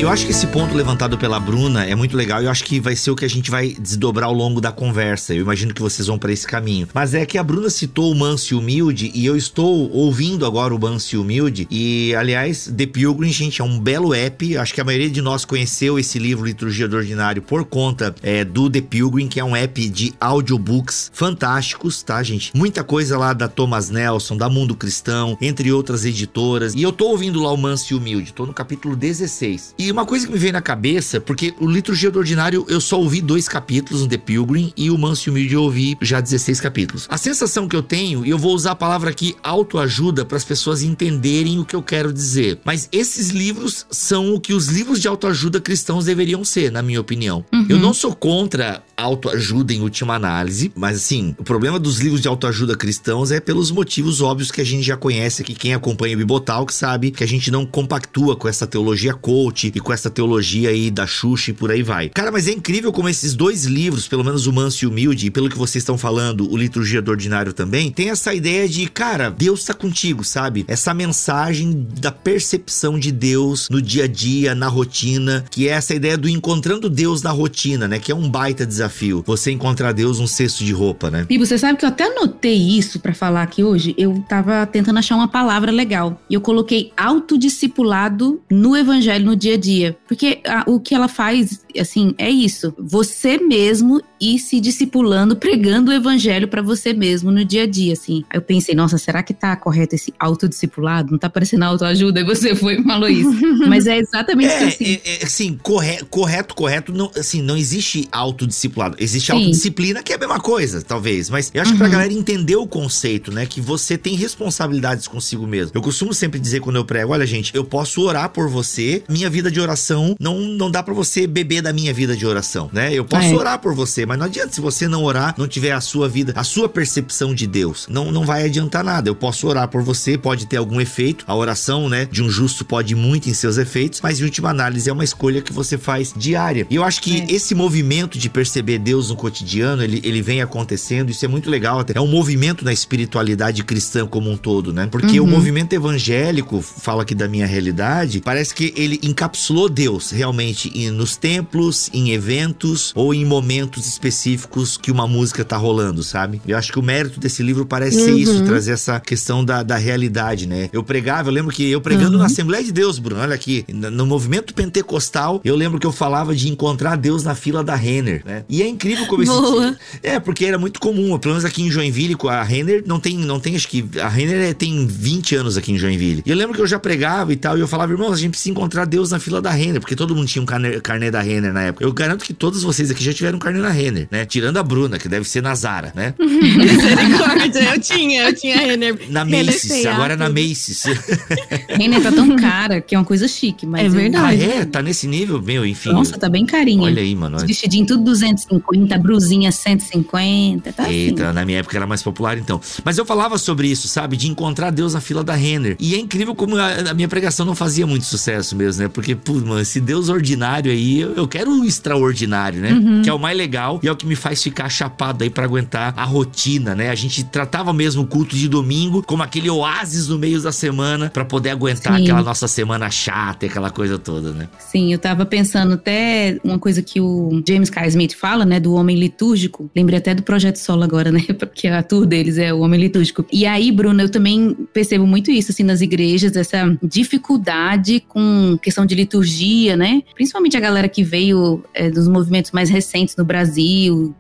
[0.05, 2.79] Eu acho que esse ponto levantado pela Bruna é muito legal e eu acho que
[2.79, 5.33] vai ser o que a gente vai desdobrar ao longo da conversa.
[5.33, 6.87] Eu imagino que vocês vão para esse caminho.
[6.93, 10.75] Mas é que a Bruna citou o Manso e Humilde e eu estou ouvindo agora
[10.75, 11.67] o Manso e Humilde.
[11.71, 14.55] E, aliás, The Pilgrim, gente, é um belo app.
[14.55, 18.45] Acho que a maioria de nós conheceu esse livro Liturgia do Ordinário por conta é,
[18.45, 22.51] do The Pilgrim, que é um app de audiobooks fantásticos, tá, gente?
[22.55, 26.75] Muita coisa lá da Thomas Nelson, da Mundo Cristão, entre outras editoras.
[26.75, 29.73] E eu tô ouvindo lá o Manso e Humilde, tô no capítulo 16.
[29.79, 32.99] E uma coisa que me veio na cabeça, porque o Liturgia do Ordinário eu só
[32.99, 36.59] ouvi dois capítulos no The Pilgrim e o Manso e Humilde eu ouvi já 16
[36.59, 37.07] capítulos.
[37.09, 40.43] A sensação que eu tenho, e eu vou usar a palavra aqui autoajuda para as
[40.43, 42.59] pessoas entenderem o que eu quero dizer.
[42.65, 46.99] Mas esses livros são o que os livros de autoajuda cristãos deveriam ser, na minha
[46.99, 47.45] opinião.
[47.53, 47.65] Uhum.
[47.69, 52.27] Eu não sou contra autoajuda em última análise, mas assim, o problema dos livros de
[52.27, 56.17] autoajuda cristãos é pelos motivos óbvios que a gente já conhece aqui, quem acompanha o
[56.17, 60.09] Bibotal que sabe que a gente não compactua com essa teologia coach e com essa
[60.09, 62.09] teologia aí da Xuxa e por aí vai.
[62.09, 65.27] Cara, mas é incrível como esses dois livros, pelo menos o Manso e o Humilde,
[65.27, 68.87] e pelo que vocês estão falando, o Liturgia do Ordinário também, tem essa ideia de,
[68.87, 70.65] cara, Deus tá contigo, sabe?
[70.67, 75.93] Essa mensagem da percepção de Deus no dia a dia, na rotina, que é essa
[75.93, 77.99] ideia do encontrando Deus na rotina, né?
[77.99, 79.23] Que é um baita desafio.
[79.27, 81.27] Você encontrar Deus num cesto de roupa, né?
[81.29, 83.93] E você sabe que eu até anotei isso para falar aqui hoje.
[83.97, 86.19] Eu tava tentando achar uma palavra legal.
[86.27, 89.97] E eu coloquei autodiscipulado no evangelho no dia a dia dia.
[90.07, 92.73] Porque a, o que ela faz, assim, é isso.
[92.77, 97.93] Você mesmo ir se discipulando, pregando o evangelho para você mesmo no dia a dia,
[97.93, 98.23] assim.
[98.29, 101.11] Aí eu pensei, nossa, será que tá correto esse autodiscipulado?
[101.11, 102.21] Não tá parecendo autoajuda?
[102.21, 103.31] E você foi e falou isso.
[103.67, 104.85] Mas é exatamente é, assim.
[104.85, 108.95] É, é, assim, correto, correto, correto, não, assim, não existe autodiscipulado.
[108.99, 109.33] Existe Sim.
[109.33, 111.29] autodisciplina, que é a mesma coisa, talvez.
[111.29, 111.75] Mas eu acho uhum.
[111.75, 111.91] que pra uhum.
[111.91, 115.71] galera entender o conceito, né, que você tem responsabilidades consigo mesmo.
[115.73, 119.29] Eu costumo sempre dizer quando eu prego, olha, gente, eu posso orar por você, minha
[119.29, 122.93] vida de oração não, não dá para você beber da minha vida de oração, né?
[122.93, 123.35] Eu posso é.
[123.35, 126.33] orar por você, mas não adianta se você não orar, não tiver a sua vida,
[126.35, 129.09] a sua percepção de Deus, não, não vai adiantar nada.
[129.09, 132.65] Eu posso orar por você, pode ter algum efeito, a oração, né, de um justo
[132.65, 135.77] pode ir muito em seus efeitos, mas em última análise é uma escolha que você
[135.77, 136.65] faz diária.
[136.69, 137.31] E eu acho que é.
[137.31, 141.79] esse movimento de perceber Deus no cotidiano, ele, ele vem acontecendo, isso é muito legal,
[141.79, 141.97] até.
[141.97, 144.87] é um movimento na espiritualidade cristã como um todo, né?
[144.87, 145.25] Porque uhum.
[145.25, 151.15] o movimento evangélico, fala aqui da minha realidade, parece que ele encapsulou Deus realmente nos
[151.17, 156.41] templos em eventos ou em momentos específicos que uma música tá rolando, sabe?
[156.47, 158.45] Eu acho que o mérito desse livro parece ser isso, Uhum.
[158.45, 160.69] trazer essa questão da, da realidade, né?
[160.71, 162.19] Eu pregava, eu lembro que eu pregando Uhum.
[162.19, 166.35] na Assembleia de Deus, Bruno, olha aqui, no movimento pentecostal, eu lembro que eu falava
[166.35, 168.43] de encontrar Deus na fila da Renner, né?
[168.49, 169.75] E é incrível como esse Boa.
[170.03, 173.17] é, porque era muito comum, pelo menos aqui em Joinville, com a Renner não tem,
[173.17, 176.23] não tem, acho que a Renner é- tem 20 anos aqui em Joinville.
[176.25, 178.31] E eu lembro que eu já pregava e tal, e eu falava, irmãos, a gente
[178.31, 181.21] precisa encontrar Deus na fila da Renner, porque todo mundo tinha um carnê, carnê da
[181.21, 181.83] Renner na época.
[181.85, 184.25] Eu garanto que todos vocês aqui já tiveram um carnê na Renner, né?
[184.25, 186.13] Tirando a Bruna, que deve ser na Zara, né?
[186.19, 188.97] Misericórdia, eu tinha, eu tinha Renner.
[189.09, 190.29] Na Renner Macy's, C&A, agora é na.
[190.29, 190.83] Macy's.
[191.69, 193.81] Renner tá tão cara que é uma coisa chique, mas.
[193.83, 194.43] É eu- verdade.
[194.43, 194.65] ah, é?
[194.65, 195.41] Tá nesse nível?
[195.41, 195.91] Meu, enfim.
[195.91, 196.83] Nossa, tá bem carinha.
[196.83, 197.37] Olha aí, mano.
[197.37, 200.91] Os vestidinhos tudo 250, brusinha 150, tá assim.
[200.93, 202.59] Eita, na minha época era mais popular então.
[202.83, 204.17] Mas eu falava sobre isso, sabe?
[204.17, 205.75] De encontrar Deus na fila da Renner.
[205.79, 208.89] E é incrível como a, a minha pregação não fazia muito sucesso mesmo, né?
[208.89, 213.01] Porque, pô, mano, esse Deus ordinário aí, eu, eu quero o extraordinário, né?
[213.03, 215.43] Que é o mais legal e é o que me faz ficar chapado aí pra
[215.43, 216.89] aguentar a rotina, né?
[216.89, 221.09] A gente tratava mesmo o culto de domingo como aquele oásis no meio da semana
[221.09, 222.03] pra poder aguentar Sim.
[222.03, 224.47] aquela nossa semana chata e aquela coisa toda, né?
[224.59, 227.87] Sim, eu tava pensando até uma coisa que o James K.
[227.87, 229.69] Smith fala, né, do homem litúrgico.
[229.75, 233.25] Lembrei até do Projeto Solo agora, né, porque a tour deles é o homem litúrgico.
[233.31, 238.85] E aí, Bruna, eu também percebo muito isso, assim, nas igrejas, essa dificuldade com questão
[238.85, 240.01] de liturgia, né?
[240.13, 243.64] Principalmente a galera que veio é, dos movimentos mais recentes no Brasil,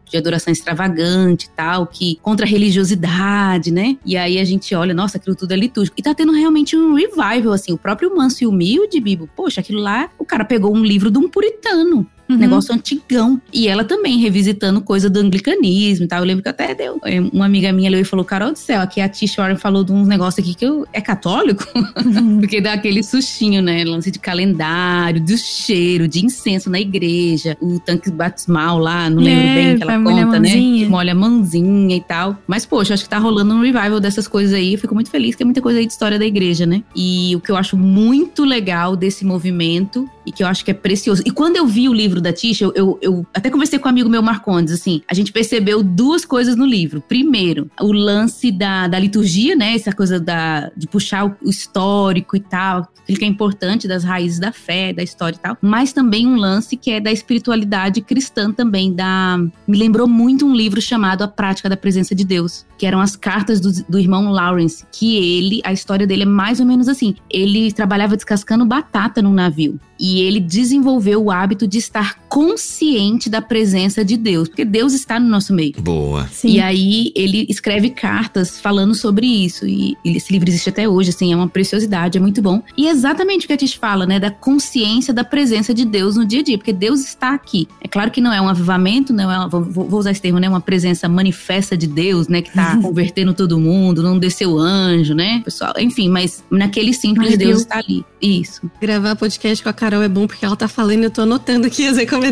[0.09, 3.97] de adoração extravagante e tal, que contra a religiosidade, né?
[4.05, 5.95] E aí a gente olha, nossa, aquilo tudo é litúrgico.
[5.99, 9.79] E tá tendo realmente um revival, assim, o próprio Manso e Humilde, Bibo, poxa, aquilo
[9.81, 12.07] lá, o cara pegou um livro de um puritano.
[12.27, 12.37] Uhum.
[12.37, 13.39] Negócio antigão.
[13.53, 16.19] E ela também revisitando coisa do anglicanismo e tal.
[16.19, 16.99] Eu lembro que até deu.
[17.05, 19.83] eh, Uma amiga minha leu e falou: Carol do céu, aqui a Tish Warren falou
[19.83, 21.63] de uns negócios aqui que eu, é católico?
[22.39, 23.83] Porque dá aquele sustinho, né?
[23.83, 29.43] Lance de calendário, do cheiro, de incenso na igreja, o tanque batismal lá, não lembro
[29.47, 30.49] É, bem que ela conta, né?
[30.49, 32.37] Que molha a mãozinha e tal.
[32.47, 34.73] Mas, poxa, acho que tá rolando um revival dessas coisas aí.
[34.73, 36.83] Eu fico muito feliz que é muita coisa aí de história da igreja, né?
[36.95, 40.73] E o que eu acho muito legal desse movimento e que eu acho que é
[40.73, 41.21] precioso.
[41.25, 43.91] E quando eu vi o livro da Tisha, eu, eu, eu até conversei com um
[43.91, 47.01] amigo meu, Marcondes, assim, a gente percebeu duas coisas no livro.
[47.01, 49.75] Primeiro, o lance da, da liturgia, né?
[49.75, 54.03] Essa coisa da, de puxar o, o histórico e tal, aquilo que é importante das
[54.03, 55.57] raízes da fé, da história e tal.
[55.61, 59.37] Mas também um lance que é da espiritualidade cristã também, da...
[59.67, 63.15] Me lembrou muito um livro chamado A Prática da Presença de Deus, que eram as
[63.15, 67.15] cartas do, do irmão Lawrence, que ele, a história dele é mais ou menos assim.
[67.29, 69.79] Ele trabalhava descascando batata num navio.
[69.99, 74.91] E ele desenvolveu o hábito de estar あ consciente da presença de Deus, porque Deus
[74.91, 75.71] está no nosso meio.
[75.79, 76.27] Boa.
[76.27, 76.49] Sim.
[76.49, 79.65] E aí ele escreve cartas falando sobre isso.
[79.65, 82.61] E esse livro existe até hoje, assim, é uma preciosidade, é muito bom.
[82.77, 84.19] E é exatamente o que a Tish fala, né?
[84.19, 87.69] Da consciência da presença de Deus no dia a dia, porque Deus está aqui.
[87.79, 90.49] É claro que não é um avivamento, não é uma, vou, usar esse termo, né?
[90.49, 92.41] Uma presença manifesta de Deus, né?
[92.41, 95.41] Que tá convertendo todo mundo, não desceu anjo, né?
[95.45, 97.61] Pessoal, enfim, mas naquele simples Ai, Deus Deus.
[97.61, 98.03] está ali.
[98.21, 98.69] Isso.
[98.81, 101.67] Gravar podcast com a Carol é bom porque ela tá falando e eu tô anotando
[101.67, 102.24] aqui as recomendações.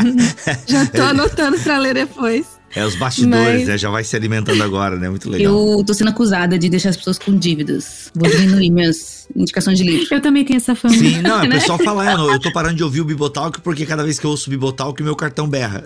[0.66, 2.55] Já tô anotando pra ler depois.
[2.74, 3.78] É os bastidores, Mas- né?
[3.78, 5.08] Já vai se alimentando agora, né?
[5.08, 5.78] Muito legal.
[5.78, 8.10] Eu tô sendo acusada de deixar as pessoas com dívidas.
[8.14, 10.06] Vou diminuir minhas indicações de livro.
[10.10, 10.94] Eu também tenho essa fama.
[10.94, 11.58] Sim, não, é o né?
[11.58, 14.30] pessoal fala, eu, eu tô parando de ouvir o Bibotalk porque cada vez que eu
[14.30, 15.84] ouço o Bibotalk, meu cartão berra.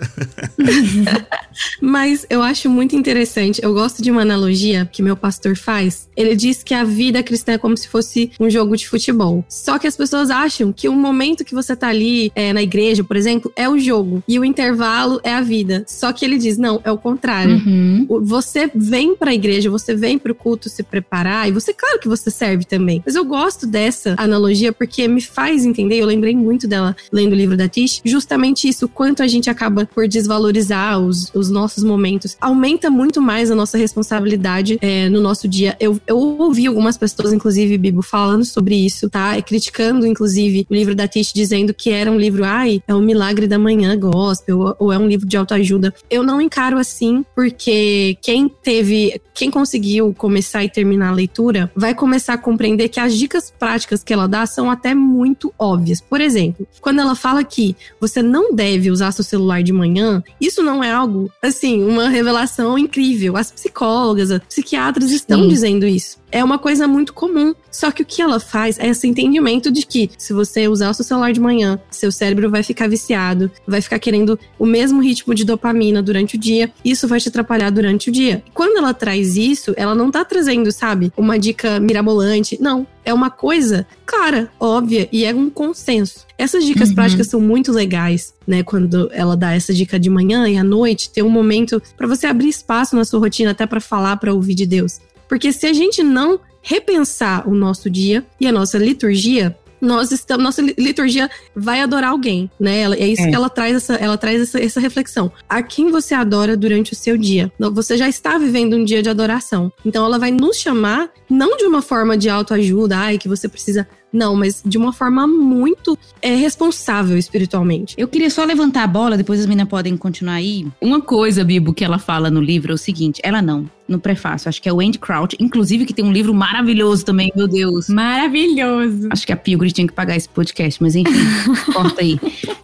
[1.81, 3.61] Mas eu acho muito interessante.
[3.63, 6.07] Eu gosto de uma analogia que meu pastor faz.
[6.15, 9.43] Ele diz que a vida cristã é como se fosse um jogo de futebol.
[9.49, 13.03] Só que as pessoas acham que o momento que você tá ali é, na igreja,
[13.03, 14.23] por exemplo, é o jogo.
[14.27, 15.83] E o intervalo é a vida.
[15.87, 17.55] Só que ele diz: não, é o contrário.
[17.55, 18.05] Uhum.
[18.07, 22.07] O- Você vem pra igreja, você vem pro culto se preparar, e você, claro que
[22.07, 23.01] você serve também.
[23.05, 27.35] Mas eu gosto dessa analogia porque me faz entender, eu lembrei muito dela lendo o
[27.35, 31.83] livro da Tish, justamente isso, o quanto a gente acaba por desvalorizar os, os nossos
[31.83, 32.37] momentos.
[32.39, 35.75] Aumenta muito mais a nossa responsabilidade é, no nosso dia.
[35.79, 39.37] Eu, eu ouvi algumas pessoas, inclusive, Bibo, falando sobre isso, tá?
[39.37, 43.01] E criticando, inclusive, o livro da Tish, dizendo que era um livro, ai, é um
[43.01, 45.93] milagre da manhã gospel, ou, ou é um livro de autoajuda.
[46.09, 51.93] Eu não encaro assim, porque quem teve, quem conseguiu começar e terminar a leitura, vai
[51.93, 56.01] começar a compreender que as dicas práticas que ela dá são até muito óbvias.
[56.01, 60.61] Por exemplo, quando ela fala que você não deve usar seu celular de manhã, isso
[60.61, 63.37] não é algo, assim, uma revelação incrível.
[63.37, 65.47] As psicólogas, as psiquiatras estão Sim.
[65.47, 66.20] dizendo isso.
[66.31, 67.53] É uma coisa muito comum.
[67.71, 70.93] Só que o que ela faz é esse entendimento de que se você usar o
[70.93, 75.33] seu celular de manhã, seu cérebro vai ficar viciado, vai ficar querendo o mesmo ritmo
[75.33, 78.43] de dopamina durante o dia, isso vai te atrapalhar durante o dia.
[78.53, 82.57] Quando ela traz isso, ela não tá trazendo, sabe, uma dica mirabolante.
[82.61, 86.25] Não, é uma coisa clara, óbvia e é um consenso.
[86.37, 86.95] Essas dicas uhum.
[86.95, 88.63] práticas são muito legais, né?
[88.63, 92.27] Quando ela dá essa dica de manhã e à noite, ter um momento para você
[92.27, 94.99] abrir espaço na sua rotina até para falar, para ouvir de Deus.
[95.31, 100.43] Porque se a gente não repensar o nosso dia e a nossa liturgia, nós estamos,
[100.43, 102.81] nossa liturgia vai adorar alguém, né?
[102.81, 103.29] é isso é.
[103.29, 105.31] que ela traz essa, ela traz essa, essa reflexão.
[105.47, 107.49] A quem você adora durante o seu dia?
[107.57, 109.71] Você já está vivendo um dia de adoração.
[109.85, 113.87] Então ela vai nos chamar não de uma forma de autoajuda, ai, que você precisa
[114.13, 117.95] não, mas de uma forma muito é, responsável espiritualmente.
[117.97, 120.67] Eu queria só levantar a bola, depois as meninas podem continuar aí.
[120.81, 124.49] Uma coisa, Bibo, que ela fala no livro é o seguinte: ela não, no prefácio,
[124.49, 127.89] acho que é o Andy Crouch, inclusive que tem um livro maravilhoso também, meu Deus.
[127.89, 129.07] Maravilhoso.
[129.11, 131.11] Acho que a Pilgrim tinha que pagar esse podcast, mas enfim,
[131.73, 132.19] corta aí.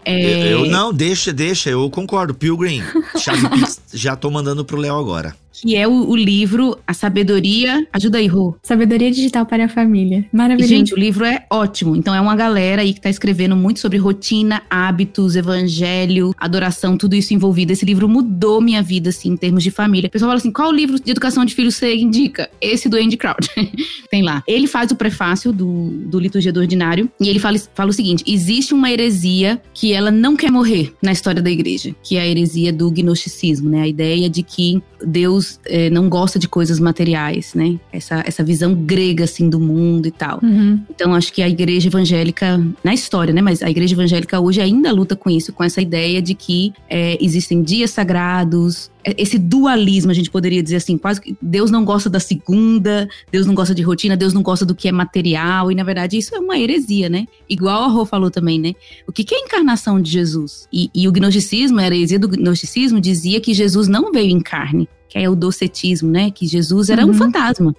[0.06, 0.54] É...
[0.54, 2.34] Eu, eu, não, deixa, deixa, eu concordo.
[2.34, 2.82] Pilgrim,
[3.18, 3.42] chave
[3.94, 7.86] já tô mandando pro Léo agora que é o, o, livro A Sabedoria.
[7.92, 8.56] Ajuda aí, Rô.
[8.62, 10.26] Sabedoria Digital para a Família.
[10.32, 10.70] Maravilhoso.
[10.70, 11.96] gente, o livro é ótimo.
[11.96, 17.16] Então, é uma galera aí que tá escrevendo muito sobre rotina, hábitos, evangelho, adoração, tudo
[17.16, 17.74] isso envolvido.
[17.74, 20.08] Esse livro mudou minha vida, assim, em termos de família.
[20.08, 22.50] O pessoal fala assim: qual livro de educação de filhos você indica?
[22.62, 23.50] Esse do Andy Crouch.
[24.10, 24.44] Tem lá.
[24.48, 28.24] Ele faz o prefácio do, do Liturgia do Ordinário e ele fala, fala o seguinte:
[28.28, 32.28] existe uma heresia que ela não quer morrer na história da igreja, que é a
[32.28, 33.82] heresia do gnosticismo, né?
[33.82, 37.80] A ideia de que Deus é, não gosta de coisas materiais, né?
[37.92, 40.40] Essa, essa visão grega, assim, do mundo e tal.
[40.44, 40.80] Uhum.
[40.90, 43.42] Então, acho que a igreja evangélica, na história, né?
[43.42, 47.18] Mas a igreja evangélica hoje ainda luta com isso, com essa ideia de que é,
[47.20, 52.10] existem dias sagrados, esse dualismo, a gente poderia dizer assim, quase que Deus não gosta
[52.10, 55.76] da segunda, Deus não gosta de rotina, Deus não gosta do que é material, e
[55.76, 57.26] na verdade isso é uma heresia, né?
[57.50, 58.74] Igual a Rô falou também, né?
[59.08, 60.68] O que, que é a encarnação de Jesus?
[60.74, 64.90] E, e o gnosticismo, a heresia do gnosticismo, dizia que Jesus não veio em carne,
[65.08, 66.32] que é o docetismo, né?
[66.32, 67.12] Que Jesus era uhum.
[67.12, 67.76] um fantasma,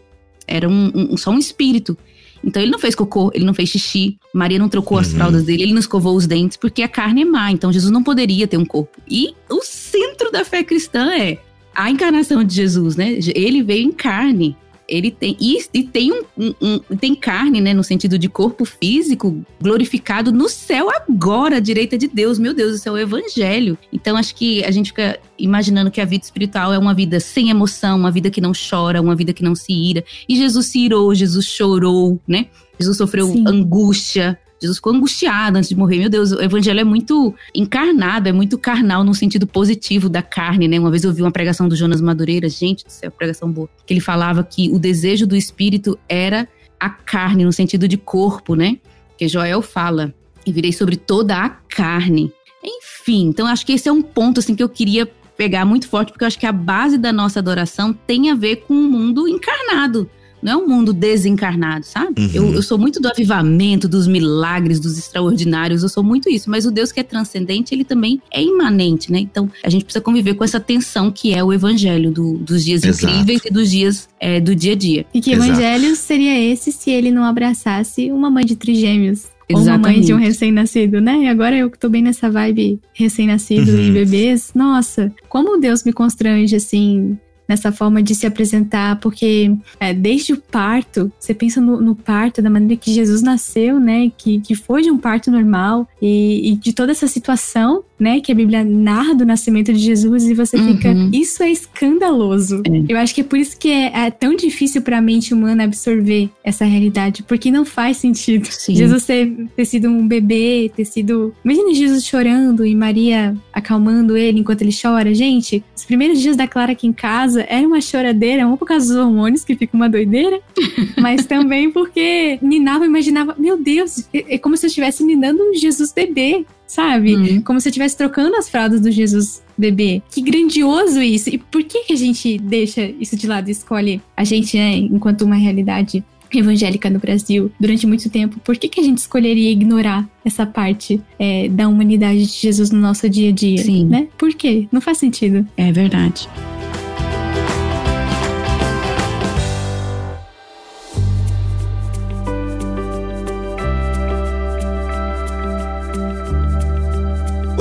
[0.46, 1.96] era um, um, só um espírito.
[2.42, 5.02] Então ele não fez cocô, ele não fez xixi, Maria não trocou uhum.
[5.02, 7.90] as fraldas dele, ele não escovou os dentes, porque a carne é má, então Jesus
[7.90, 8.98] não poderia ter um corpo.
[9.08, 11.38] E o centro da fé cristã é
[11.74, 13.18] a encarnação de Jesus, né?
[13.34, 14.56] Ele veio em carne
[14.88, 18.64] ele tem e, e tem um, um, um, tem carne, né, no sentido de corpo
[18.64, 22.38] físico glorificado no céu agora, à direita de Deus.
[22.38, 23.76] Meu Deus, isso é o evangelho.
[23.92, 27.50] Então acho que a gente fica imaginando que a vida espiritual é uma vida sem
[27.50, 30.02] emoção, uma vida que não chora, uma vida que não se ira.
[30.28, 32.46] E Jesus se irou, Jesus chorou, né?
[32.80, 33.44] Jesus sofreu Sim.
[33.46, 35.98] angústia, Jesus ficou angustiado antes de morrer.
[35.98, 40.66] Meu Deus, o evangelho é muito encarnado, é muito carnal no sentido positivo da carne,
[40.66, 40.78] né?
[40.78, 43.92] Uma vez eu ouvi uma pregação do Jonas Madureira, gente do céu, pregação boa, que
[43.92, 48.78] ele falava que o desejo do espírito era a carne, no sentido de corpo, né?
[49.16, 52.32] Que Joel fala, e virei sobre toda a carne.
[52.62, 56.10] Enfim, então acho que esse é um ponto assim que eu queria pegar muito forte,
[56.10, 59.28] porque eu acho que a base da nossa adoração tem a ver com o mundo
[59.28, 60.10] encarnado
[60.42, 62.22] não é um mundo desencarnado, sabe?
[62.22, 62.30] Uhum.
[62.32, 66.50] Eu, eu, sou muito do avivamento, dos milagres, dos extraordinários, eu sou muito isso.
[66.50, 69.18] Mas o Deus que é transcendente, ele também é imanente, né?
[69.18, 72.84] Então a gente precisa conviver com essa tensão que é o evangelho do, dos dias
[72.84, 73.12] Exato.
[73.12, 75.06] incríveis e dos dias é, do dia a dia.
[75.12, 75.50] E que Exato.
[75.50, 79.26] evangelho seria esse se ele não abraçasse uma mãe de trigêmeos?
[79.50, 81.22] Ou uma mãe de um recém-nascido, né?
[81.22, 83.88] E agora eu que tô bem nessa vibe recém-nascido uhum.
[83.88, 87.18] e bebês, nossa, como Deus me constrange, assim,
[87.48, 92.42] nessa forma de se apresentar, porque é, desde o parto, você pensa no, no, parto,
[92.42, 94.12] da maneira que Jesus nasceu, né?
[94.16, 98.20] Que, que foi de um parto normal e, e de toda essa situação, né?
[98.20, 100.74] Que a Bíblia narra do nascimento de Jesus e você uhum.
[100.74, 102.62] fica, isso é escandaloso.
[102.66, 102.92] É.
[102.92, 105.64] Eu acho que é por isso que é, é tão difícil para a mente humana
[105.64, 108.46] absorver essa realidade, porque não faz sentido.
[108.50, 108.74] Sim.
[108.74, 111.34] Jesus ter, ter sido um bebê, ter sido.
[111.44, 115.14] Imagina Jesus chorando e Maria acalmando ele enquanto ele chora.
[115.14, 118.86] Gente, os primeiros dias da Clara aqui em casa era uma choradeira, um por causa
[118.86, 120.40] dos hormônios, que fica uma doideira,
[121.00, 125.54] mas também porque ninava imaginava, meu Deus, é, é como se eu estivesse ninando um
[125.54, 127.16] Jesus bebê sabe?
[127.16, 127.42] Uhum.
[127.42, 130.00] Como se eu estivesse trocando as fraldas do Jesus bebê.
[130.08, 131.30] Que grandioso isso!
[131.30, 134.76] E por que, que a gente deixa isso de lado e escolhe a gente, né,
[134.76, 139.50] enquanto uma realidade evangélica no Brasil durante muito tempo, por que, que a gente escolheria
[139.50, 143.58] ignorar essa parte é, da humanidade de Jesus no nosso dia a dia?
[143.64, 143.86] Sim.
[143.86, 144.08] Né?
[144.18, 144.68] Por quê?
[144.70, 145.46] Não faz sentido.
[145.56, 146.28] É verdade.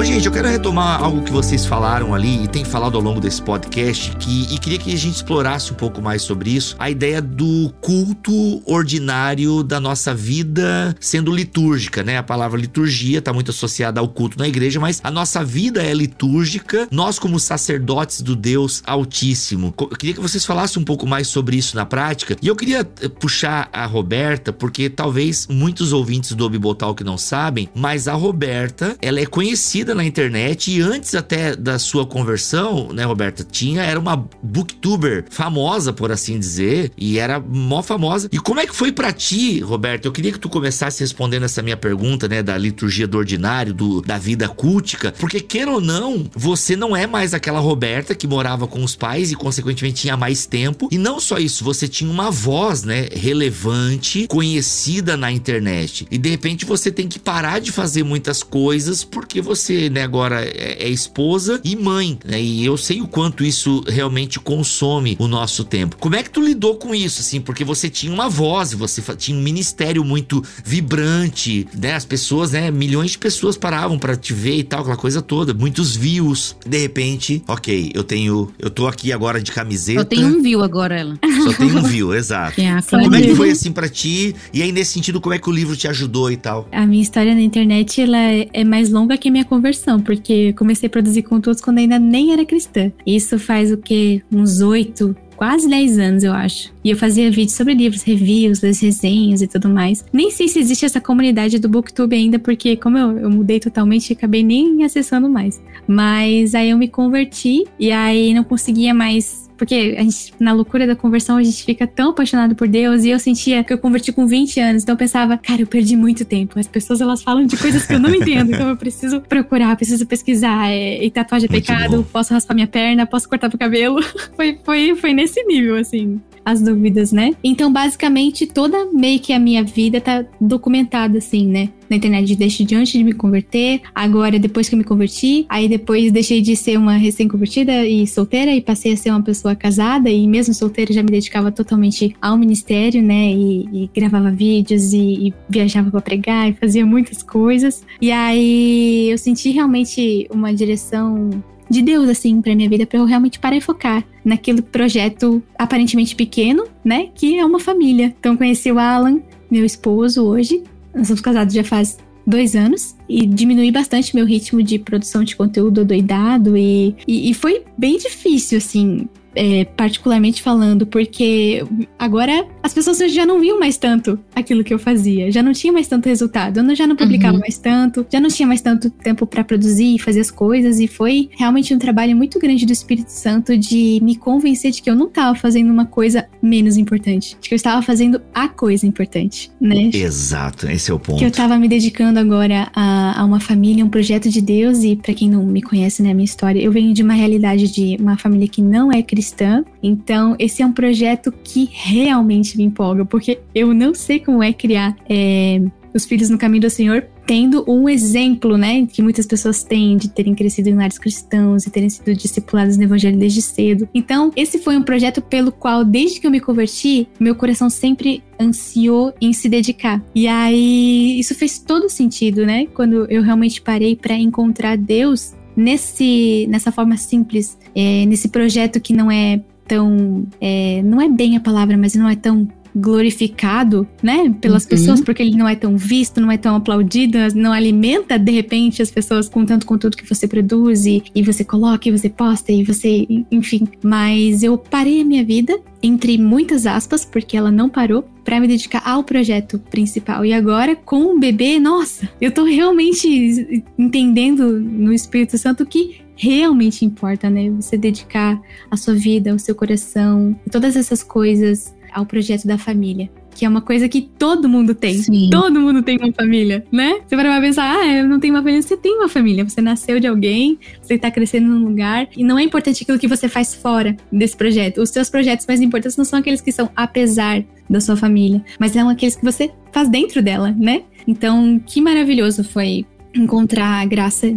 [0.07, 3.41] Gente, eu quero retomar algo que vocês falaram ali e tem falado ao longo desse
[3.41, 6.77] podcast que, e queria que a gente explorasse um pouco mais sobre isso.
[6.79, 12.17] A ideia do culto ordinário da nossa vida sendo litúrgica, né?
[12.17, 15.93] A palavra liturgia está muito associada ao culto na igreja, mas a nossa vida é
[15.93, 16.87] litúrgica.
[16.89, 19.73] Nós, como sacerdotes do Deus Altíssimo.
[19.77, 22.37] Eu queria que vocês falassem um pouco mais sobre isso na prática.
[22.41, 27.17] E eu queria eh, puxar a Roberta, porque talvez muitos ouvintes do Bibotal que não
[27.17, 32.89] sabem, mas a Roberta, ela é conhecida na internet e antes até da sua conversão,
[32.93, 38.29] né, Roberta, tinha, era uma booktuber famosa, por assim dizer, e era mó famosa.
[38.31, 40.07] E como é que foi para ti, Roberta?
[40.07, 44.01] Eu queria que tu começasse respondendo essa minha pergunta, né, da liturgia do ordinário, do,
[44.01, 48.67] da vida cultica, porque queira ou não, você não é mais aquela Roberta que morava
[48.67, 50.87] com os pais e consequentemente tinha mais tempo.
[50.91, 56.07] E não só isso, você tinha uma voz, né, relevante, conhecida na internet.
[56.11, 60.43] E de repente você tem que parar de fazer muitas coisas porque você, né, agora
[60.43, 62.41] é, é esposa e mãe, né?
[62.41, 65.97] E eu sei o quanto isso realmente consome o nosso tempo.
[65.97, 67.39] Como é que tu lidou com isso, assim?
[67.41, 71.95] Porque você tinha uma voz, você tinha um ministério muito vibrante, né?
[71.95, 72.71] As pessoas, né?
[72.71, 75.53] Milhões de pessoas paravam para te ver e tal, aquela coisa toda.
[75.53, 76.55] Muitos views.
[76.65, 78.51] De repente, ok, eu tenho.
[78.59, 80.01] Eu tô aqui agora de camiseta.
[80.01, 81.19] Só tem um view agora, ela.
[81.43, 82.59] Só tem um view, exato.
[82.59, 84.35] É, como é que foi assim para ti?
[84.53, 86.67] E aí, nesse sentido, como é que o livro te ajudou e tal?
[86.71, 89.45] A minha história na internet, ela é mais longa que a minha
[89.77, 92.91] conversão, porque comecei a produzir conteúdos quando ainda nem era cristã.
[93.05, 94.23] Isso faz o que?
[94.31, 96.73] Uns oito, quase 10 anos, eu acho.
[96.83, 100.03] E eu fazia vídeos sobre livros, reviews, das resenhas e tudo mais.
[100.11, 104.13] Nem sei se existe essa comunidade do Booktube ainda, porque como eu, eu mudei totalmente,
[104.13, 105.61] acabei nem acessando mais.
[105.87, 110.85] Mas aí eu me converti e aí não conseguia mais porque a gente, na loucura
[110.85, 113.03] da conversão, a gente fica tão apaixonado por Deus.
[113.03, 114.83] E eu sentia que eu converti com 20 anos.
[114.83, 116.59] Então eu pensava, cara, eu perdi muito tempo.
[116.59, 118.51] As pessoas, elas falam de coisas que eu não entendo.
[118.53, 120.69] Então eu preciso procurar, preciso pesquisar.
[120.69, 124.01] É, e tatuagem é pecado, posso raspar minha perna, posso cortar meu cabelo.
[124.35, 127.35] foi, foi, foi nesse nível, assim as dúvidas, né?
[127.43, 131.67] Então, basicamente, toda meio que a minha vida tá documentada, assim, né?
[131.89, 135.67] Na internet, desde de antes de me converter, agora depois que eu me converti, aí
[135.67, 140.09] depois deixei de ser uma recém-convertida e solteira e passei a ser uma pessoa casada
[140.09, 143.29] e mesmo solteira já me dedicava totalmente ao ministério, né?
[143.29, 147.83] E, e gravava vídeos e, e viajava para pregar e fazia muitas coisas.
[148.01, 151.29] E aí eu senti realmente uma direção
[151.69, 156.15] de Deus, assim, pra minha vida, pra eu realmente parar e focar naquele projeto aparentemente
[156.15, 157.09] pequeno, né?
[157.13, 158.13] Que é uma família.
[158.19, 160.63] Então, conheci o Alan, meu esposo, hoje.
[160.93, 165.35] Nós somos casados já faz dois anos e diminui bastante meu ritmo de produção de
[165.35, 171.63] conteúdo doidado e, e, e foi bem difícil, assim, é, particularmente falando, porque
[171.97, 175.71] agora as pessoas já não viam mais tanto aquilo que eu fazia, já não tinha
[175.71, 177.39] mais tanto resultado, eu já não publicava uhum.
[177.39, 180.87] mais tanto, já não tinha mais tanto tempo para produzir e fazer as coisas, e
[180.87, 184.95] foi realmente um trabalho muito grande do Espírito Santo de me convencer de que eu
[184.95, 189.51] não estava fazendo uma coisa menos importante, de que eu estava fazendo a coisa importante,
[189.61, 189.91] né?
[189.93, 191.19] Exato, esse é o ponto.
[191.19, 194.95] Que eu estava me dedicando agora a, a uma família, um projeto de Deus, e
[194.95, 197.97] para quem não me conhece, né, a minha história, eu venho de uma realidade de
[197.99, 199.65] uma família que não é cristã cristã.
[199.83, 204.53] Então, esse é um projeto que realmente me empolga, porque eu não sei como é
[204.53, 205.61] criar é,
[205.93, 210.09] os filhos no caminho do Senhor, tendo um exemplo, né, que muitas pessoas têm de
[210.09, 213.89] terem crescido em lares cristãos e terem sido discipulados no evangelho desde cedo.
[213.93, 218.23] Então, esse foi um projeto pelo qual, desde que eu me converti, meu coração sempre
[218.39, 220.01] ansiou em se dedicar.
[220.15, 226.45] E aí, isso fez todo sentido, né, quando eu realmente parei para encontrar Deus nesse,
[226.47, 230.25] nessa forma simples, é, nesse projeto que não é tão.
[230.39, 234.69] É, não é bem a palavra, mas não é tão glorificado, né, pelas uhum.
[234.69, 238.81] pessoas, porque ele não é tão visto, não é tão aplaudido, não alimenta de repente
[238.81, 242.51] as pessoas com tanto conteúdo que você produz e, e você coloca e você posta
[242.51, 243.67] e você, enfim.
[243.83, 248.47] Mas eu parei a minha vida entre muitas aspas, porque ela não parou, para me
[248.47, 250.25] dedicar ao projeto principal.
[250.25, 256.83] E agora, com o bebê, nossa, eu tô realmente entendendo no Espírito Santo que realmente
[256.83, 257.49] importa, né?
[257.51, 263.09] Você dedicar a sua vida, o seu coração, todas essas coisas ao projeto da família.
[263.35, 264.95] Que é uma coisa que todo mundo tem.
[264.95, 265.29] Sim.
[265.31, 267.01] Todo mundo tem uma família, né?
[267.05, 268.61] Você vai pensar, ah, eu não tenho uma família.
[268.61, 269.43] Você tem uma família.
[269.43, 272.07] Você nasceu de alguém, você tá crescendo num lugar.
[272.15, 274.81] E não é importante aquilo que você faz fora desse projeto.
[274.81, 278.71] Os seus projetos mais importantes não são aqueles que são apesar da sua família, mas
[278.71, 280.83] são aqueles que você faz dentro dela, né?
[281.05, 284.27] Então, que maravilhoso foi encontrar a graça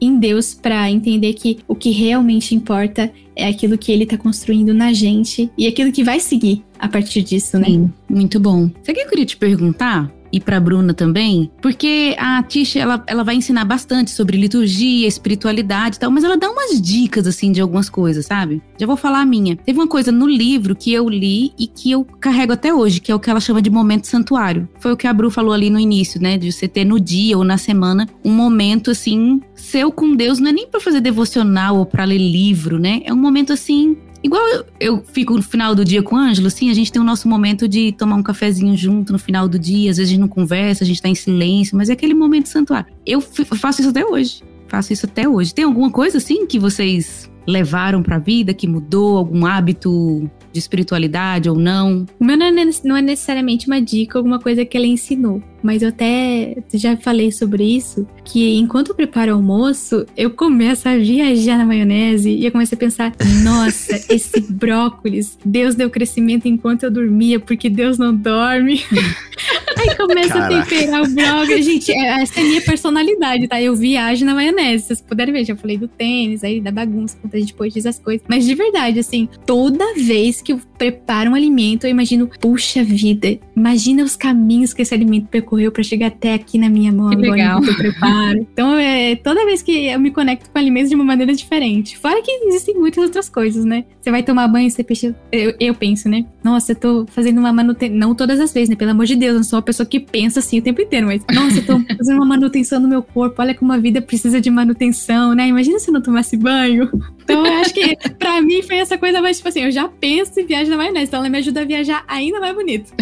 [0.00, 4.72] em Deus para entender que o que realmente importa é aquilo que ele está construindo
[4.72, 7.66] na gente e aquilo que vai seguir a partir disso, né?
[7.66, 8.70] Sim, muito bom.
[8.82, 10.10] Sabe o que eu queria te perguntar?
[10.32, 15.96] E para Bruna também, porque a Tisha ela, ela vai ensinar bastante sobre liturgia, espiritualidade
[15.96, 18.62] e tal, mas ela dá umas dicas assim de algumas coisas, sabe?
[18.78, 19.56] Já vou falar a minha.
[19.56, 23.10] Teve uma coisa no livro que eu li e que eu carrego até hoje, que
[23.10, 24.68] é o que ela chama de momento santuário.
[24.78, 27.36] Foi o que a Bru falou ali no início, né, de você ter no dia
[27.36, 31.78] ou na semana um momento assim seu com Deus, não é nem para fazer devocional
[31.78, 33.00] ou para ler livro, né?
[33.04, 33.96] É um momento assim
[34.26, 37.00] Igual eu, eu, fico no final do dia com o Ângelo, assim, a gente tem
[37.00, 40.14] o nosso momento de tomar um cafezinho junto no final do dia, às vezes a
[40.14, 42.92] gente não conversa, a gente tá em silêncio, mas é aquele momento santuário.
[43.06, 44.42] Eu faço isso até hoje.
[44.66, 45.54] Faço isso até hoje.
[45.54, 51.48] Tem alguma coisa assim que vocês levaram pra vida, que mudou, algum hábito de espiritualidade
[51.48, 52.04] ou não?
[52.18, 52.50] O meu não é,
[52.82, 57.32] não é necessariamente uma dica, alguma coisa que ela ensinou mas eu até já falei
[57.32, 62.46] sobre isso, que enquanto eu preparo o almoço, eu começo a viajar na maionese e
[62.46, 63.12] eu começo a pensar,
[63.42, 68.80] nossa, esse brócolis, Deus deu crescimento enquanto eu dormia, porque Deus não dorme.
[69.76, 70.58] Aí começa Caraca.
[70.58, 71.64] a temperar o brócolis.
[71.66, 73.60] Gente, é, essa é a minha personalidade, tá?
[73.60, 74.86] Eu viajo na maionese.
[74.86, 77.98] Vocês puderem ver, já falei do tênis, aí da bagunça, quando a gente pôs as
[77.98, 78.24] coisas.
[78.28, 83.38] Mas de verdade, assim, toda vez que eu preparo um alimento, eu imagino, puxa vida,
[83.54, 87.08] imagina os caminhos que esse alimento percorreu percorreu para chegar até aqui na minha mão
[87.08, 87.64] que agora legal.
[87.64, 88.38] eu preparo.
[88.52, 91.98] Então, é, toda vez que eu me conecto com alimentos de uma maneira diferente.
[91.98, 93.84] Fora que existem muitas outras coisas, né?
[94.00, 95.14] Você vai tomar banho, você pensa.
[95.32, 96.26] Eu, eu penso, né?
[96.44, 97.96] Nossa, eu tô fazendo uma manutenção.
[97.96, 98.76] Não todas as vezes, né?
[98.76, 101.06] Pelo amor de Deus, eu não sou uma pessoa que pensa assim o tempo inteiro,
[101.06, 101.22] mas.
[101.32, 103.40] Nossa, eu tô fazendo uma manutenção no meu corpo.
[103.40, 105.48] Olha como a vida precisa de manutenção, né?
[105.48, 106.90] Imagina se eu não tomasse banho.
[107.22, 110.38] Então, eu acho que pra mim foi essa coisa mais, tipo assim, eu já penso
[110.38, 111.06] e viajo na maionese.
[111.06, 112.92] Então, ela me ajuda a viajar ainda mais bonito.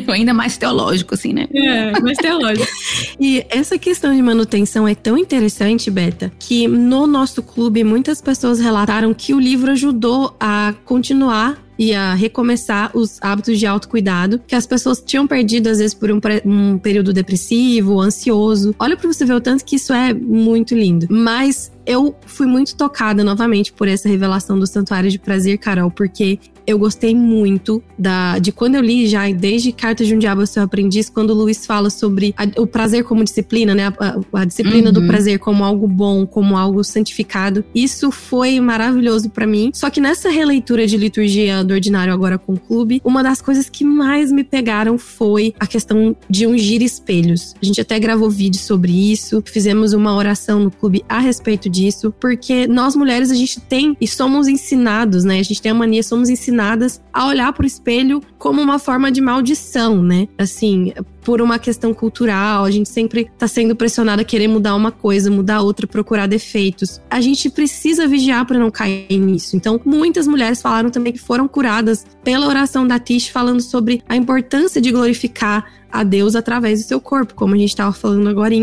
[0.08, 1.46] Ainda mais teológico, assim, né?
[1.52, 2.66] É, mais teológico.
[3.20, 8.60] e essa questão de manutenção é tão interessante, Beta, que no nosso clube muitas pessoas
[8.60, 14.54] relataram que o livro ajudou a continuar e a recomeçar os hábitos de autocuidado que
[14.54, 18.74] as pessoas tinham perdido, às vezes, por um, um período depressivo, ansioso.
[18.78, 21.06] Olha para você ver o tanto que isso é muito lindo.
[21.10, 26.38] Mas eu fui muito tocada novamente por essa revelação do Santuário de Prazer, Carol, porque
[26.66, 30.62] eu gostei muito da, de quando eu li já, desde Cartas de um Diabo Seu
[30.62, 33.86] Aprendiz, quando o Luiz fala sobre a, o prazer como disciplina, né?
[33.86, 34.92] A, a, a disciplina uhum.
[34.92, 37.64] do prazer como algo bom, como algo santificado.
[37.74, 39.70] Isso foi maravilhoso para mim.
[39.74, 43.68] Só que nessa releitura de liturgia do ordinário agora com o clube, uma das coisas
[43.68, 47.54] que mais me pegaram foi a questão de ungir espelhos.
[47.60, 52.14] A gente até gravou vídeo sobre isso, fizemos uma oração no clube a respeito disso,
[52.20, 55.40] porque nós mulheres a gente tem e somos ensinados, né?
[55.40, 59.10] A gente tem a mania, somos ensinadas a olhar para o espelho como uma forma
[59.10, 60.28] de maldição, né?
[60.38, 64.92] Assim, por uma questão cultural, a gente sempre está sendo pressionada a querer mudar uma
[64.92, 67.00] coisa, mudar outra, procurar defeitos.
[67.10, 69.56] A gente precisa vigiar para não cair nisso.
[69.56, 74.14] Então, muitas mulheres falaram também que foram curadas pela oração da Tish, falando sobre a
[74.14, 78.54] importância de glorificar a Deus através do seu corpo, como a gente estava falando agora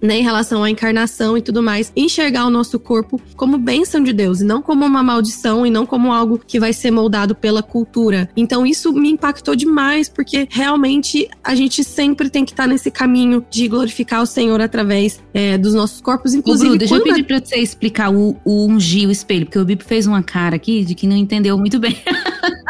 [0.00, 4.12] né, em relação à encarnação e tudo mais, enxergar o nosso corpo como bênção de
[4.12, 7.62] Deus e não como uma maldição e não como algo que vai ser moldado pela
[7.62, 8.28] cultura.
[8.36, 12.90] Então isso me impactou demais porque realmente a gente sempre tem que estar tá nesse
[12.90, 16.66] caminho de glorificar o Senhor através é, dos nossos corpos, inclusive.
[16.66, 19.64] Ô, Bru, deixa eu pedir pra você explicar o, o ungir o espelho, porque o
[19.64, 21.96] Bibi fez uma cara aqui de que não entendeu muito bem.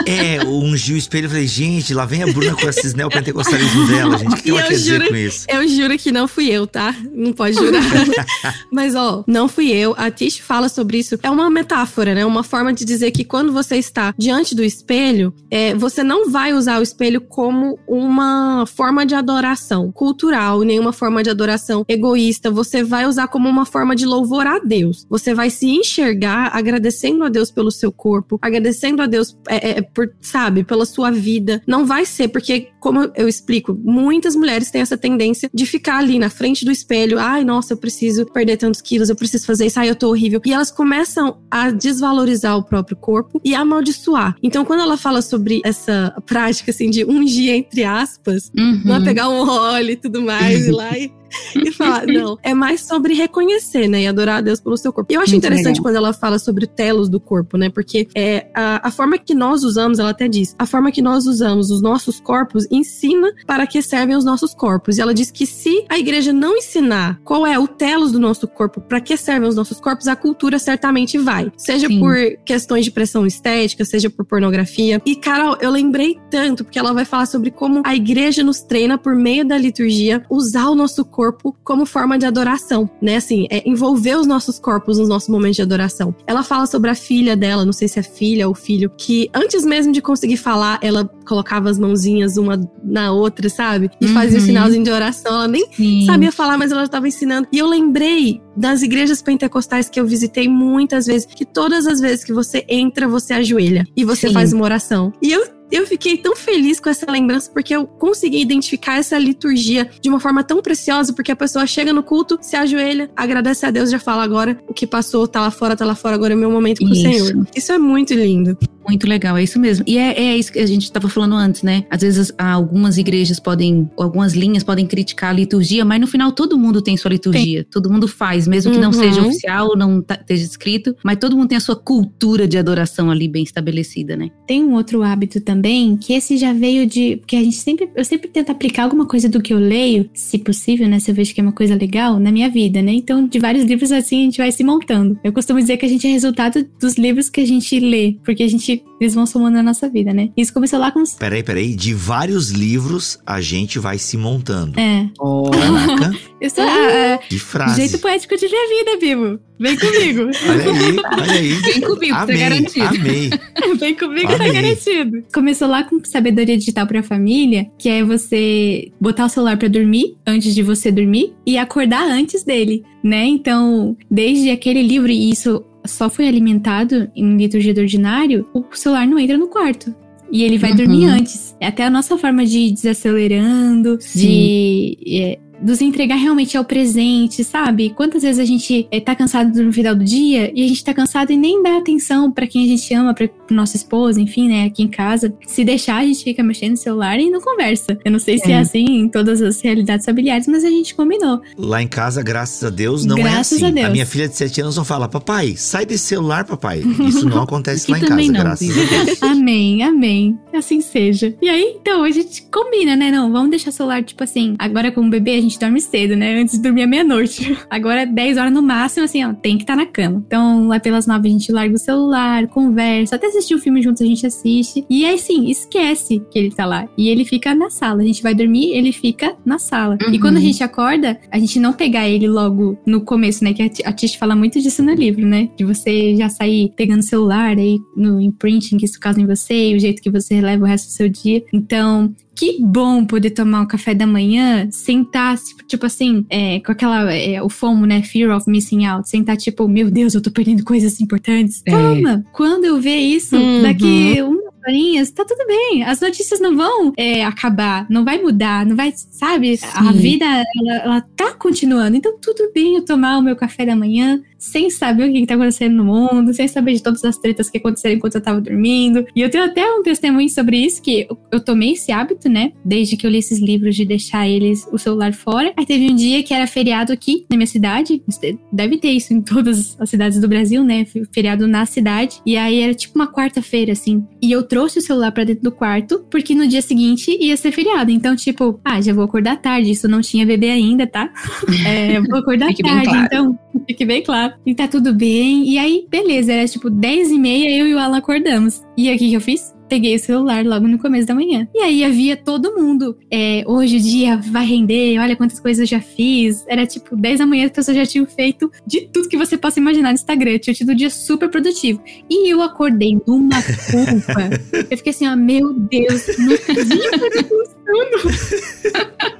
[0.07, 1.27] É, ungir o espelho.
[1.27, 4.33] Eu falei, gente, lá vem a Bruna com esses neopentecostalismos dela, gente.
[4.33, 5.47] O que, que ela quer juro, dizer com isso?
[5.49, 6.95] Eu juro que não fui eu, tá?
[7.21, 7.83] Não pode jurar.
[8.73, 9.95] Mas, ó, não fui eu.
[9.99, 11.19] A Tish fala sobre isso.
[11.23, 12.25] É uma metáfora, né?
[12.25, 16.55] Uma forma de dizer que quando você está diante do espelho, é, você não vai
[16.55, 22.51] usar o espelho como uma forma de adoração cultural, nenhuma forma de adoração egoísta.
[22.51, 25.07] Você vai usar como uma forma de louvor a Deus.
[25.11, 29.83] Você vai se enxergar agradecendo a Deus pelo seu corpo, agradecendo a Deus é, é,
[29.83, 31.63] por, sabe, pela sua vida.
[31.67, 36.19] Não vai ser, porque, como eu explico, muitas mulheres têm essa tendência de ficar ali
[36.19, 37.10] na frente do espelho.
[37.19, 40.41] Ai, nossa, eu preciso perder tantos quilos, eu preciso fazer isso, ai, eu tô horrível.
[40.45, 44.35] E elas começam a desvalorizar o próprio corpo e a amaldiçoar.
[44.43, 48.83] Então, quando ela fala sobre essa prática, assim, de ungir, entre aspas, uhum.
[48.85, 51.20] não é pegar um óleo e tudo mais, e lá e
[51.57, 54.03] e falar, não, é mais sobre reconhecer, né?
[54.03, 55.13] E adorar a Deus pelo seu corpo.
[55.13, 55.83] E eu acho Muito interessante legal.
[55.83, 57.71] quando ela fala sobre o telos do corpo, né?
[57.71, 61.27] Porque é, a, a forma que nós usamos, ela até diz, a forma que nós
[61.27, 64.99] usamos os nossos corpos ensina para que servem os nossos corpos.
[64.99, 68.47] E ela diz que se a igreja não ensinar qual é o telos do nosso
[68.47, 71.51] corpo, para que servem os nossos corpos, a cultura certamente vai.
[71.57, 72.01] Seja Sim.
[72.01, 72.15] por
[72.45, 75.01] questões de pressão estética, seja por pornografia.
[75.05, 78.99] E, Carol, eu lembrei tanto, porque ela vai falar sobre como a igreja nos treina
[78.99, 83.17] por meio da liturgia usar o nosso corpo corpo como forma de adoração, né?
[83.17, 86.15] Assim, é envolver os nossos corpos nos nossos momentos de adoração.
[86.27, 89.63] Ela fala sobre a filha dela, não sei se é filha ou filho, que antes
[89.63, 93.91] mesmo de conseguir falar, ela colocava as mãozinhas uma na outra, sabe?
[94.01, 94.15] E uhum.
[94.15, 95.35] fazia o sinalzinho de oração.
[95.35, 96.07] Ela nem Sim.
[96.07, 97.47] sabia falar, mas ela estava ensinando.
[97.53, 102.25] E eu lembrei das igrejas pentecostais que eu visitei muitas vezes, que todas as vezes
[102.25, 104.35] que você entra, você ajoelha e você Sim.
[104.35, 105.13] faz uma oração.
[105.21, 109.91] E eu eu fiquei tão feliz com essa lembrança porque eu consegui identificar essa liturgia
[110.01, 113.71] de uma forma tão preciosa, porque a pessoa chega no culto, se ajoelha, agradece a
[113.71, 116.37] Deus, já fala agora o que passou, tá lá fora, tá lá fora, agora é
[116.37, 117.09] meu momento com isso.
[117.09, 117.47] o Senhor.
[117.55, 118.57] Isso é muito lindo.
[118.91, 119.85] Muito legal, é isso mesmo.
[119.87, 121.85] E é, é isso que a gente estava falando antes, né?
[121.89, 126.59] Às vezes algumas igrejas podem, algumas linhas podem criticar a liturgia, mas no final todo
[126.59, 127.63] mundo tem sua liturgia.
[127.63, 127.71] Tem.
[127.71, 128.83] Todo mundo faz, mesmo que uhum.
[128.83, 132.59] não seja oficial, não tá, esteja escrito, mas todo mundo tem a sua cultura de
[132.59, 134.29] adoração ali bem estabelecida, né?
[134.45, 137.19] Tem um outro hábito também que esse já veio de.
[137.19, 137.89] Porque a gente sempre.
[137.95, 140.99] Eu sempre tento aplicar alguma coisa do que eu leio, se possível, né?
[140.99, 142.93] Se eu vejo que é uma coisa legal, na minha vida, né?
[142.93, 145.17] Então, de vários livros assim, a gente vai se montando.
[145.23, 148.43] Eu costumo dizer que a gente é resultado dos livros que a gente lê, porque
[148.43, 148.80] a gente.
[149.01, 150.29] Eles vão somando na nossa vida, né?
[150.37, 151.03] Isso começou lá com.
[151.19, 151.75] Peraí, peraí.
[151.75, 154.79] De vários livros a gente vai se montando.
[154.79, 155.09] É.
[155.19, 155.51] Oh.
[155.51, 156.15] Caraca.
[156.39, 156.65] Eu sou.
[156.65, 157.77] Uh, que frase.
[157.77, 159.41] Jeito poético de ver a vida, Bibo.
[159.59, 160.23] Vem comigo.
[160.49, 161.49] olha aí, olha aí.
[161.49, 162.87] Vem comigo, tá amei, tá garantido.
[162.87, 163.31] Amei.
[163.79, 164.47] Vem comigo, tá amei.
[164.49, 165.25] tá garantido.
[165.33, 170.17] Começou lá com sabedoria digital pra família, que é você botar o celular para dormir
[170.27, 173.27] antes de você dormir e acordar antes dele, né?
[173.27, 179.07] Então, desde aquele livro, e isso só foi alimentado em liturgia do ordinário, o celular
[179.07, 179.95] não entra no quarto.
[180.33, 180.77] E ele vai uhum.
[180.77, 181.57] dormir antes.
[181.61, 184.21] É até a nossa forma de desacelerando, Sim.
[184.21, 184.99] de.
[185.09, 187.91] É, nos entregar realmente ao presente, sabe?
[187.91, 190.95] Quantas vezes a gente é, tá cansado no final do dia e a gente tá
[190.95, 194.65] cansado e nem dá atenção para quem a gente ama, pra nossa esposa, enfim, né,
[194.65, 195.33] aqui em casa.
[195.47, 197.99] Se deixar, a gente fica mexendo no celular e não conversa.
[198.05, 198.39] Eu não sei é.
[198.39, 201.41] se é assim em todas as realidades familiares, mas a gente combinou.
[201.57, 203.67] Lá em casa, graças a Deus, não é graças é assim.
[203.67, 203.87] A, Deus.
[203.87, 206.81] a minha filha de 7 anos não fala, papai, sai desse celular, papai.
[207.07, 209.23] Isso não acontece lá em casa, não, graças a Deus.
[209.23, 210.39] amém, amém.
[210.55, 211.35] Assim seja.
[211.41, 213.11] E aí, então, a gente combina, né?
[213.11, 215.81] Não, vamos deixar o celular, tipo assim, agora com o bebê a gente gente dorme
[215.81, 216.41] cedo, né?
[216.41, 217.59] Antes de dormir à meia-noite.
[217.69, 220.23] Agora, 10 horas no máximo, assim, ó, tem que estar tá na cama.
[220.27, 224.01] Então, lá pelas 9 a gente larga o celular, conversa, até assistir o filme juntos
[224.03, 224.85] a gente assiste.
[224.89, 226.89] E aí, sim, esquece que ele tá lá.
[226.97, 228.03] E ele fica na sala.
[228.03, 229.99] A gente vai dormir, ele fica na sala.
[230.03, 230.15] Uhum.
[230.15, 233.53] E quando a gente acorda, a gente não pegar ele logo no começo, né?
[233.53, 235.49] Que a Tish fala muito disso no livro, né?
[235.57, 239.71] De você já sair pegando o celular aí no imprinting que isso causa em você
[239.71, 241.43] e o jeito que você leva o resto do seu dia.
[241.53, 247.13] Então, que bom poder tomar um café da manhã, sentar, tipo assim, é, com aquela,
[247.13, 248.03] é, o FOMO, né?
[248.03, 249.09] Fear of missing out.
[249.09, 251.63] Sentar, tipo, meu Deus, eu tô perdendo coisas importantes.
[251.67, 251.71] É.
[251.71, 253.63] Calma, quando eu ver isso, uhum.
[253.63, 255.83] daqui um horinhas, tá tudo bem.
[255.85, 259.57] As notícias não vão é, acabar, não vai mudar, não vai, sabe?
[259.57, 259.67] Sim.
[259.75, 261.97] A vida, ela, ela tá continuando.
[261.97, 265.35] Então, tudo bem eu tomar o meu café da manhã, sem saber o que, está
[265.35, 269.05] acontecendo no mundo, sem saber de todas as tretas que aconteceram enquanto eu tava dormindo.
[269.15, 272.53] E eu tenho até um testemunho sobre isso, que eu, eu tomei esse hábito, né?
[272.65, 275.53] Desde que eu li esses livros de deixar eles, o celular fora.
[275.57, 278.03] Aí teve um dia que era feriado aqui na minha cidade.
[278.51, 280.87] Deve ter isso em todas as cidades do Brasil, né?
[281.13, 282.23] Feriado na cidade.
[282.25, 284.07] E aí era tipo uma quarta-feira, assim.
[284.23, 287.53] E eu trouxe o celular para dentro do quarto, porque no dia seguinte ia ser
[287.53, 287.91] feriado.
[287.91, 289.71] Então, tipo, ah, já vou acordar tarde.
[289.71, 291.11] Isso não tinha bebê ainda, tá?
[291.67, 293.07] É, vou acordar tarde, claro.
[293.07, 295.49] então fique bem claro e tá tudo bem.
[295.49, 298.63] E aí, beleza, era tipo 10 e meia, eu e o Alan acordamos.
[298.77, 299.53] E aí, o que, que eu fiz?
[299.71, 301.49] peguei o celular logo no começo da manhã.
[301.55, 302.99] E aí havia todo mundo.
[303.11, 306.45] É, hoje o dia vai render, olha quantas coisas eu já fiz.
[306.49, 309.61] Era tipo 10 da manhã, as pessoas já tinham feito de tudo que você possa
[309.61, 310.33] imaginar no Instagram.
[310.33, 311.81] Eu tinha tido um dia super produtivo.
[312.11, 314.29] E eu acordei numa culpa.
[314.69, 317.61] eu fiquei assim, ó, meu Deus, não acredito que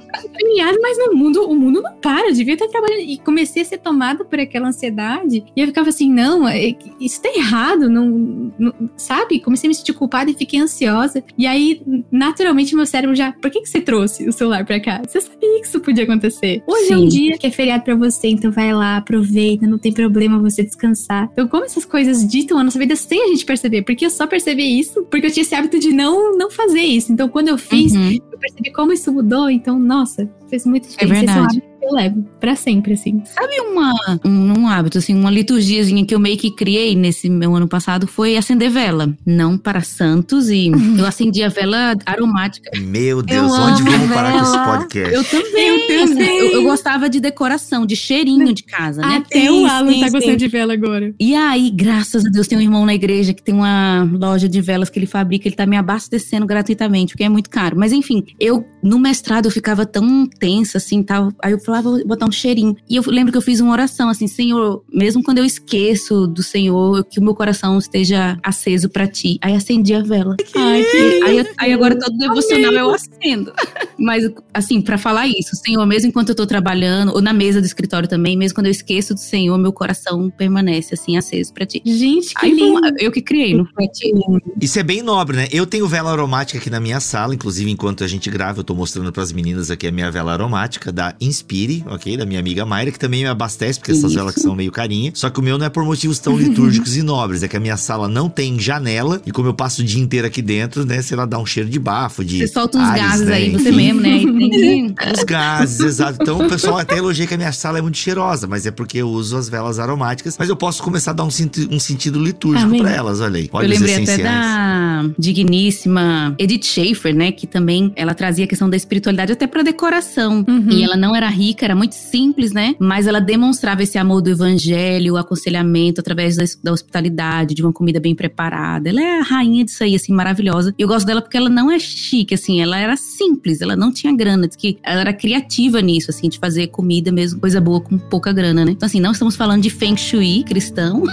[0.29, 3.01] feriado, mas no mundo, o mundo não para, devia estar trabalhando.
[3.01, 5.43] E comecei a ser tomada por aquela ansiedade.
[5.55, 9.39] E eu ficava assim, não, é, isso tá errado, não, não, sabe?
[9.39, 11.23] Comecei a me sentir culpada e fiquei ansiosa.
[11.37, 15.01] E aí, naturalmente, meu cérebro já, por que, que você trouxe o celular pra cá?
[15.07, 16.63] Você sabia que isso podia acontecer.
[16.67, 16.93] Hoje Sim.
[16.93, 20.39] é um dia que é feriado pra você, então vai lá, aproveita, não tem problema
[20.39, 21.29] você descansar.
[21.31, 23.83] Então, como essas coisas ditam a nossa vida sem a gente perceber?
[23.83, 27.11] Porque eu só percebi isso porque eu tinha esse hábito de não, não fazer isso.
[27.11, 28.17] Então, quando eu fiz, uhum.
[28.41, 29.49] Percebi como isso mudou.
[29.49, 31.21] Então, nossa, fez muita é diferença.
[31.21, 33.21] É verdade eu levo para sempre, assim.
[33.25, 33.93] Sabe uma,
[34.25, 38.07] um, um, hábito, assim, uma liturgiazinha que eu meio que criei nesse meu ano passado
[38.07, 39.15] foi acender vela.
[39.25, 42.71] Não para santos e eu acendi a vela aromática.
[42.79, 45.13] Meu Deus, eu onde vamos parar com esse podcast?
[45.13, 45.67] Eu também.
[45.67, 46.37] Eu, também.
[46.37, 49.23] Eu, eu, gostava de decoração, de cheirinho de casa, né?
[49.25, 51.13] Até sim, o Alan sim, tá gostando de vela agora.
[51.19, 54.61] E aí, graças a Deus, tem um irmão na igreja que tem uma loja de
[54.61, 57.77] velas que ele fabrica, ele tá me abastecendo gratuitamente, porque é muito caro.
[57.77, 61.31] Mas enfim, eu no mestrado eu ficava tão tensa assim, tal.
[61.41, 62.75] Aí eu falou, ah, vou botar um cheirinho.
[62.89, 66.43] E eu lembro que eu fiz uma oração assim, Senhor, mesmo quando eu esqueço do
[66.43, 69.37] Senhor, que o meu coração esteja aceso para ti.
[69.41, 70.35] Aí acendi a vela.
[70.55, 71.23] Ai, que...
[71.23, 73.53] aí, aí agora todo devocional eu acendo.
[73.97, 77.65] Mas, assim, para falar isso, Senhor, mesmo enquanto eu tô trabalhando, ou na mesa do
[77.65, 81.81] escritório também, mesmo quando eu esqueço do Senhor, meu coração permanece assim, aceso para ti.
[81.85, 82.81] Gente, que aí, lindo.
[82.99, 84.11] eu que criei, não foi ti.
[84.59, 85.47] Isso é bem nobre, né?
[85.51, 88.73] Eu tenho vela aromática aqui na minha sala, inclusive enquanto a gente grava, eu tô
[88.73, 92.17] mostrando pras meninas aqui a minha vela aromática da Inspire, ok?
[92.17, 95.11] Da minha amiga Mayra, que também me abastece, porque essas velas que são meio carinha.
[95.13, 97.59] Só que o meu não é por motivos tão litúrgicos e nobres, é que a
[97.59, 101.01] minha sala não tem janela, e como eu passo o dia inteiro aqui dentro, né,
[101.01, 103.35] sei lá, dá um cheiro de bafo, de Você solta uns ares, gases né?
[103.35, 103.75] aí, você Enfim.
[103.77, 104.17] mesmo, né?
[104.17, 106.17] E tem que- Os gases, exato.
[106.21, 108.97] Então o pessoal até elogia que a minha sala é muito cheirosa, mas é porque
[108.99, 110.35] eu uso as velas aromáticas.
[110.39, 112.81] Mas eu posso começar a dar um, senti- um sentido litúrgico Amém.
[112.81, 113.49] pra elas, olha aí.
[113.51, 114.23] Olha eu lembrei até essenciais.
[114.23, 117.31] da digníssima Edith Schaefer, né?
[117.31, 120.45] Que também ela trazia a questão da espiritualidade até pra decoração.
[120.47, 120.69] Uhum.
[120.71, 122.75] E ela não era rica, era muito simples, né?
[122.79, 127.73] Mas ela demonstrava esse amor do evangelho, o aconselhamento através da, da hospitalidade, de uma
[127.73, 128.89] comida bem preparada.
[128.89, 130.73] Ela é a rainha disso aí, assim, maravilhosa.
[130.77, 133.91] E eu gosto dela porque ela não é chique, assim, ela era simples, ela não
[133.91, 134.47] tinha grana.
[134.47, 138.65] Que ela era criativa nisso, assim, de fazer comida mesmo, coisa boa com pouca grana,
[138.65, 138.71] né?
[138.71, 141.03] Então, assim, não estamos falando de feng shui cristão,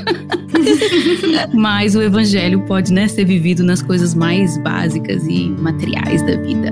[1.55, 6.70] mas o evangelho pode, né, ser vivido nas coisas mais básicas e materiais da vida.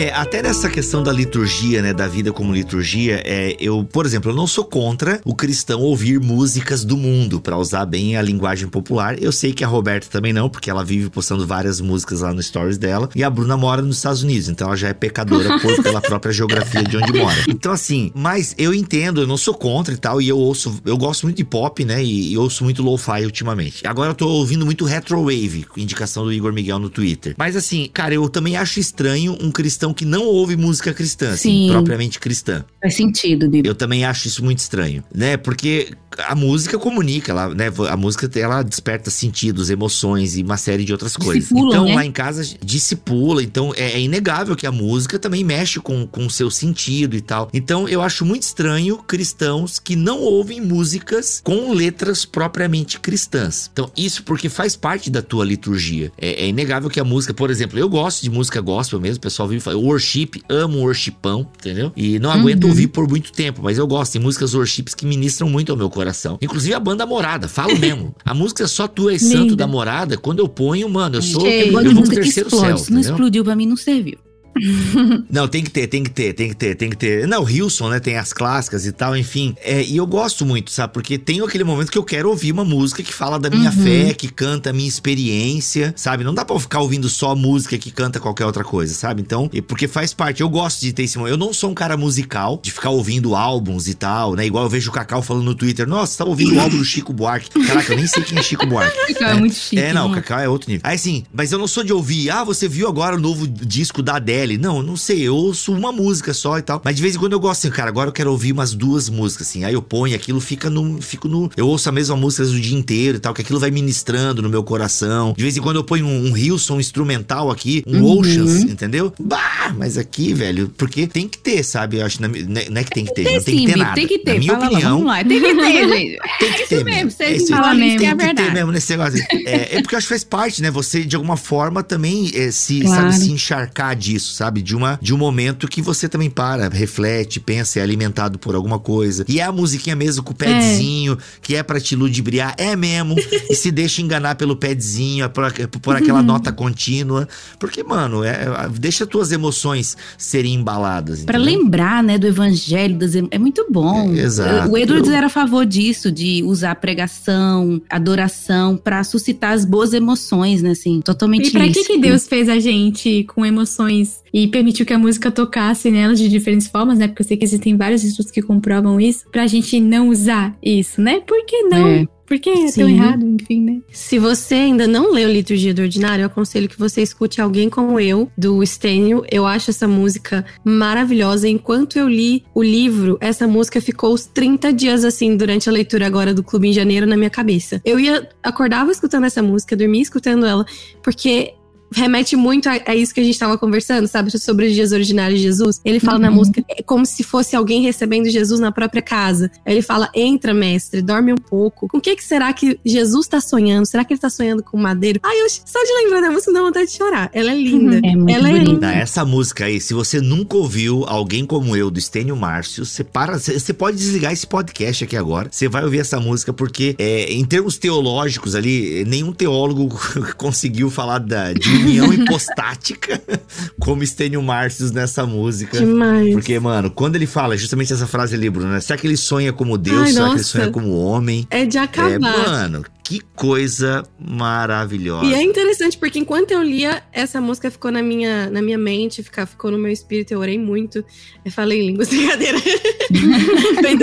[0.00, 4.30] É, até nessa questão da liturgia, né, da vida como liturgia, é, eu, por exemplo,
[4.30, 8.66] eu não sou contra o cristão ouvir músicas do mundo, pra usar bem a linguagem
[8.66, 9.22] popular.
[9.22, 12.42] Eu sei que a Roberta também não, porque ela vive postando várias músicas lá no
[12.42, 15.82] stories dela, e a Bruna mora nos Estados Unidos, então ela já é pecadora por,
[15.82, 17.36] pela própria geografia de onde mora.
[17.46, 20.96] Então assim, mas eu entendo, eu não sou contra e tal, e eu ouço, eu
[20.96, 23.86] gosto muito de pop, né, e, e ouço muito lo-fi ultimamente.
[23.86, 27.34] Agora eu tô ouvindo muito retrowave, indicação do Igor Miguel no Twitter.
[27.36, 31.66] Mas assim, cara, eu também acho estranho um cristão que não ouve música cristã, assim,
[31.66, 31.68] Sim.
[31.70, 32.64] propriamente cristã.
[32.80, 33.68] Faz sentido, Bibi.
[33.68, 35.36] Eu também acho isso muito estranho, né?
[35.36, 37.66] Porque a música comunica, ela, né?
[37.88, 41.44] A música ela desperta sentidos, emoções e uma série de outras coisas.
[41.44, 41.94] Discipula, então né?
[41.94, 46.30] lá em casa discipula, então é, é inegável que a música também mexe com o
[46.30, 47.48] seu sentido e tal.
[47.52, 53.70] Então eu acho muito estranho cristãos que não ouvem músicas com letras propriamente cristãs.
[53.72, 56.12] Então isso porque faz parte da tua liturgia.
[56.18, 59.22] É, é inegável que a música, por exemplo, eu gosto de música gospel mesmo, o
[59.22, 61.92] pessoal vive falando worship, amo worshipão, entendeu?
[61.96, 62.70] E não aguento Uhum.
[62.70, 64.12] ouvir por muito tempo, mas eu gosto.
[64.12, 66.38] Tem músicas worships que ministram muito ao meu coração.
[66.40, 68.14] Inclusive a banda Morada, falo mesmo.
[68.24, 71.40] A música Só Tu És Santo da Morada, quando eu ponho, mano, eu sou.
[71.42, 71.68] Sei.
[71.68, 72.66] Eu vou pro terceiro explode.
[72.66, 72.78] céu.
[72.78, 73.14] Se não entendeu?
[73.16, 74.18] explodiu, pra mim não serviu.
[75.30, 77.26] Não, tem que ter, tem que ter, tem que ter, tem que ter.
[77.26, 78.00] Não, o Hilson, né?
[78.00, 79.54] Tem as clássicas e tal, enfim.
[79.62, 80.92] É, e eu gosto muito, sabe?
[80.92, 83.82] Porque tem aquele momento que eu quero ouvir uma música que fala da minha Uhum.
[83.82, 86.24] fé, que canta a minha experiência, sabe?
[86.24, 89.22] Não dá pra ficar ouvindo só música que canta qualquer outra coisa, sabe?
[89.22, 90.40] Então, porque faz parte.
[90.40, 91.32] Eu gosto de ter esse momento.
[91.34, 94.46] Eu não sou um cara musical, de ficar ouvindo álbuns e tal, né?
[94.46, 96.84] Igual eu vejo o Cacau falando no Twitter: Nossa, você tá ouvindo o álbum do
[96.84, 97.50] Chico Buarque.
[97.66, 98.98] Caraca, eu nem sei quem é Chico Buarque.
[99.20, 99.78] É, muito chique.
[99.78, 100.14] É, não, o né?
[100.16, 100.80] Cacau é outro nível.
[100.88, 104.02] Aí sim, mas eu não sou de ouvir, ah, você viu agora o novo disco
[104.02, 104.39] da Adele.
[104.58, 106.80] Não, eu não sei, eu ouço uma música só e tal.
[106.84, 109.08] Mas de vez em quando eu gosto assim, cara, agora eu quero ouvir umas duas
[109.08, 109.64] músicas, assim.
[109.64, 111.00] Aí eu ponho aquilo, fica no.
[111.00, 111.50] Fico no.
[111.56, 114.48] Eu ouço a mesma música o dia inteiro e tal, que aquilo vai ministrando no
[114.48, 115.34] meu coração.
[115.36, 118.18] De vez em quando eu ponho um, um Hilson instrumental aqui, um Uhum.
[118.20, 119.12] Oceans, entendeu?
[119.20, 121.98] Bah, mas aqui, velho, porque tem que ter, sabe?
[121.98, 123.78] Eu acho, na mi- não é- que tem que ter, não tem que ter Sim,
[123.78, 123.94] nada.
[123.94, 124.32] tem que ter.
[124.34, 125.24] Na minha Fala lá, opinião, vamos lá.
[125.24, 126.18] Tem que ter, gente.
[126.38, 127.78] tem que É ter isso mesmo, você É isso fala aí.
[127.78, 129.20] mesmo, Tem é que ter mesmo nesse negócio.
[129.46, 130.70] É, é porque eu acho que faz parte, né?
[130.70, 133.12] Você, de alguma forma, também é, se, Claro.
[133.12, 134.62] sabe, se encharcar disso, sabe?
[134.62, 138.78] De, uma, de um momento que você também para, reflete, pensa, é alimentado por alguma
[138.78, 139.24] coisa.
[139.28, 142.54] E é a musiquinha mesmo com o padzinho, que é pra te ludibriar.
[142.58, 143.16] É mesmo.
[143.48, 145.52] e se deixa enganar pelo padzinho, é por,
[145.82, 147.28] por aquela nota contínua.
[147.58, 148.38] Porque, mano, é,
[148.78, 151.24] deixa tuas emoções serem embaladas.
[151.24, 151.58] Pra entendeu?
[151.60, 154.12] lembrar, né, do evangelho, das em- é muito bom.
[154.14, 154.70] É, exato.
[154.70, 159.92] O Edwards Eu- era a favor disso, de usar pregação, adoração, pra suscitar as boas
[159.92, 161.98] emoções, né, assim, totalmente E pra que, que.
[161.98, 166.68] Deus fez a gente com emoções e permitiu que a música tocasse nelas de diferentes
[166.68, 167.08] formas, né?
[167.08, 171.00] Porque eu sei que existem vários estudos que comprovam isso, pra gente não usar isso,
[171.00, 171.20] né?
[171.20, 171.86] Por que não?
[171.86, 172.08] É.
[172.30, 173.80] Por que é tão errado, enfim, né?
[173.90, 177.98] Se você ainda não leu Liturgia do Ordinário, eu aconselho que você escute alguém como
[177.98, 179.24] eu, do Stênio.
[179.32, 181.48] Eu acho essa música maravilhosa.
[181.48, 186.06] Enquanto eu li o livro, essa música ficou os 30 dias assim, durante a leitura
[186.06, 187.82] agora do Clube em Janeiro, na minha cabeça.
[187.84, 190.64] Eu ia, acordava escutando essa música, dormia escutando ela,
[191.02, 191.54] porque
[191.92, 194.30] remete muito a, a isso que a gente tava conversando, sabe?
[194.38, 195.80] Sobre os dias originários de Jesus.
[195.84, 196.22] Ele fala uhum.
[196.22, 199.50] na música é como se fosse alguém recebendo Jesus na própria casa.
[199.64, 201.88] Aí ele fala: entra, mestre, dorme um pouco.
[201.88, 203.86] Com o que, que será que Jesus tá sonhando?
[203.86, 205.20] Será que ele tá sonhando com madeiro?
[205.22, 207.30] Ai, eu, só de lembrar da música dá vontade de chorar.
[207.32, 207.96] Ela é linda.
[207.96, 208.10] Uhum.
[208.10, 208.60] É muito Ela bonita.
[208.60, 208.92] é linda.
[208.92, 213.38] Essa música aí, se você nunca ouviu alguém como eu, do Estênio Márcio, você para,
[213.38, 215.48] você pode desligar esse podcast aqui agora.
[215.50, 219.88] Você vai ouvir essa música porque, é, em termos teológicos ali, nenhum teólogo
[220.36, 223.20] conseguiu falar da, de união hipostática
[223.80, 225.78] como Estênio Márcio nessa música.
[225.78, 226.32] Demais.
[226.32, 228.80] Porque, mano, quando ele fala justamente essa frase ali, Bruno, né?
[228.80, 229.98] Será que ele sonha como Deus?
[229.98, 230.34] Ai, será nossa.
[230.34, 231.46] que ele sonha como homem?
[231.50, 232.12] É de acabar.
[232.12, 235.26] É, mano, que coisa maravilhosa.
[235.26, 239.22] E é interessante porque enquanto eu lia, essa música ficou na minha, na minha mente,
[239.22, 241.04] ficou, ficou no meu espírito, eu orei muito.
[241.44, 242.58] Eu falei em línguas, brincadeira.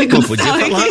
[0.09, 0.87] Pô, podia falar.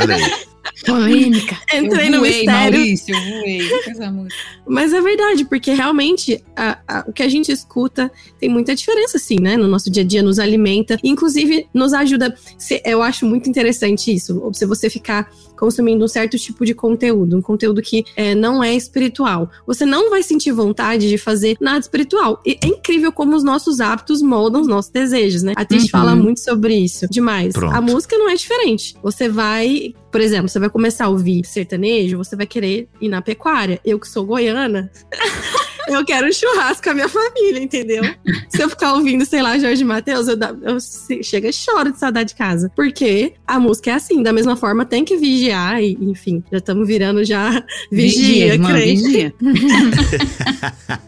[0.00, 0.50] Olha aí.
[0.84, 1.56] Polêmica.
[1.72, 2.78] Entrei eu no voei, mistério.
[2.78, 4.42] Maurício, eu voei essa música.
[4.66, 9.16] Mas é verdade, porque realmente a, a, o que a gente escuta tem muita diferença,
[9.16, 9.56] assim, né?
[9.56, 10.98] No nosso dia a dia, nos alimenta.
[11.02, 12.34] Inclusive, nos ajuda.
[12.58, 14.50] Se, eu acho muito interessante isso.
[14.52, 18.74] Se você ficar consumindo um certo tipo de conteúdo, um conteúdo que é, não é
[18.74, 22.40] espiritual, você não vai sentir vontade de fazer nada espiritual.
[22.46, 25.52] E é incrível como os nossos hábitos moldam os nossos desejos, né?
[25.56, 25.88] A Tish uhum.
[25.90, 27.06] fala muito sobre isso.
[27.10, 27.52] Demais.
[27.52, 27.74] Pronto.
[27.74, 28.94] A música não é diferente.
[29.02, 33.22] Você vai por exemplo, você vai começar a ouvir sertanejo, você vai querer ir na
[33.22, 33.80] pecuária.
[33.84, 34.90] Eu que sou goiana,
[35.94, 38.02] eu quero um churrasco com a minha família, entendeu?
[38.48, 40.78] Se eu ficar ouvindo, sei lá, Jorge Matheus, eu, eu
[41.22, 42.70] chega e choro de saudade de casa.
[42.74, 46.86] Porque a música é assim, da mesma forma tem que vigiar, e, enfim, já estamos
[46.86, 49.02] virando já vigia, vigia crente.
[49.02, 49.34] Vigia.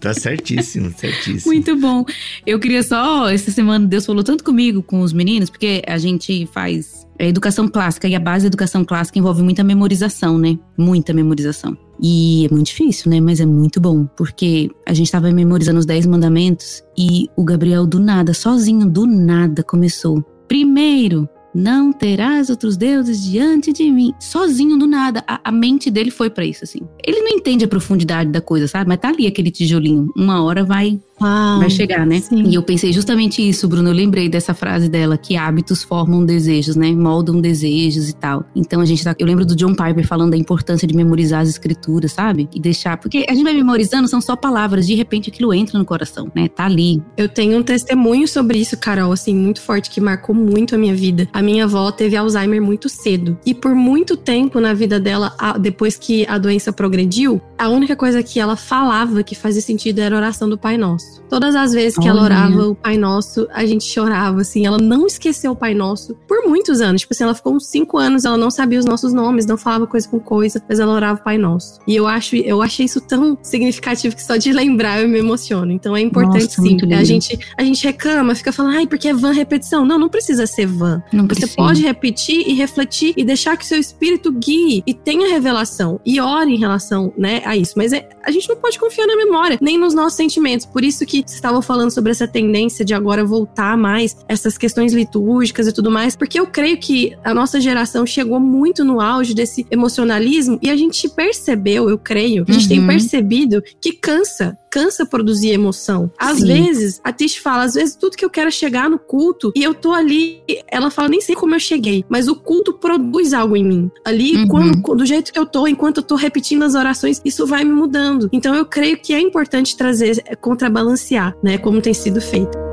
[0.00, 1.52] tá certíssimo, certíssimo.
[1.52, 2.04] Muito bom.
[2.46, 6.48] Eu queria só, essa semana Deus falou tanto comigo com os meninos, porque a gente
[6.52, 10.58] faz é, educação clássica e a base da educação clássica envolve muita memorização, né?
[10.76, 11.76] Muita memorização.
[12.00, 13.20] E é muito difícil, né?
[13.20, 17.86] Mas é muito bom, porque a gente estava memorizando os Dez Mandamentos e o Gabriel,
[17.86, 20.22] do nada, sozinho, do nada, começou.
[20.46, 24.14] Primeiro, não terás outros deuses diante de mim.
[24.20, 25.24] Sozinho, do nada.
[25.26, 26.80] A, a mente dele foi para isso, assim.
[27.04, 28.88] Ele não entende a profundidade da coisa, sabe?
[28.88, 30.06] Mas tá ali aquele tijolinho.
[30.16, 32.20] Uma hora vai Uau, vai chegar, né?
[32.20, 32.44] Sim.
[32.44, 33.88] E eu pensei justamente isso, Bruno.
[33.88, 36.92] Eu lembrei dessa frase dela, que hábitos formam desejos, né?
[36.92, 38.44] Moldam desejos e tal.
[38.54, 39.14] Então a gente tá.
[39.18, 42.48] Eu lembro do John Piper falando da importância de memorizar as escrituras, sabe?
[42.54, 42.96] E deixar.
[42.96, 46.48] Porque a gente vai memorizando, são só palavras, de repente aquilo entra no coração, né?
[46.48, 47.02] Tá ali.
[47.16, 50.94] Eu tenho um testemunho sobre isso, Carol, assim, muito forte, que marcou muito a minha
[50.94, 51.28] vida.
[51.32, 53.38] A minha avó teve Alzheimer muito cedo.
[53.44, 58.22] E por muito tempo na vida dela, depois que a doença progrediu, a única coisa
[58.22, 61.07] que ela falava que fazia sentido era a oração do Pai Nosso.
[61.28, 64.66] Todas as vezes que ela orava o Pai Nosso, a gente chorava, assim.
[64.66, 67.02] Ela não esqueceu o Pai Nosso por muitos anos.
[67.02, 69.86] Tipo assim, ela ficou uns cinco anos, ela não sabia os nossos nomes, não falava
[69.86, 71.80] coisa com coisa, mas ela orava o Pai Nosso.
[71.86, 75.70] E eu acho, eu achei isso tão significativo que só de lembrar eu me emociono.
[75.70, 76.78] Então é importante Nossa, sim.
[76.94, 79.84] A gente, a gente reclama, fica falando, ai, porque é van repetição.
[79.84, 81.02] Não, não precisa ser van.
[81.12, 81.56] Não Você precisa.
[81.56, 86.00] pode repetir e refletir e deixar que seu espírito guie e tenha revelação.
[86.04, 87.74] E ore em relação, né, a isso.
[87.76, 90.66] Mas é, a gente não pode confiar na memória, nem nos nossos sentimentos.
[90.66, 94.92] Por isso que vocês estavam falando sobre essa tendência de agora voltar mais essas questões
[94.92, 99.34] litúrgicas e tudo mais, porque eu creio que a nossa geração chegou muito no auge
[99.34, 102.68] desse emocionalismo e a gente percebeu, eu creio, a gente uhum.
[102.68, 106.10] tem percebido que cansa cansa produzir emoção.
[106.18, 106.46] Às Sim.
[106.46, 109.62] vezes, a Tish fala, às vezes tudo que eu quero é chegar no culto e
[109.62, 113.56] eu tô ali, ela fala, nem sei como eu cheguei, mas o culto produz algo
[113.56, 113.90] em mim.
[114.04, 114.48] Ali, uhum.
[114.48, 117.72] quando, do jeito que eu tô, enquanto eu tô repetindo as orações, isso vai me
[117.72, 118.28] mudando.
[118.32, 122.67] Então eu creio que é importante trazer, é, contrabalancear, né, como tem sido feito.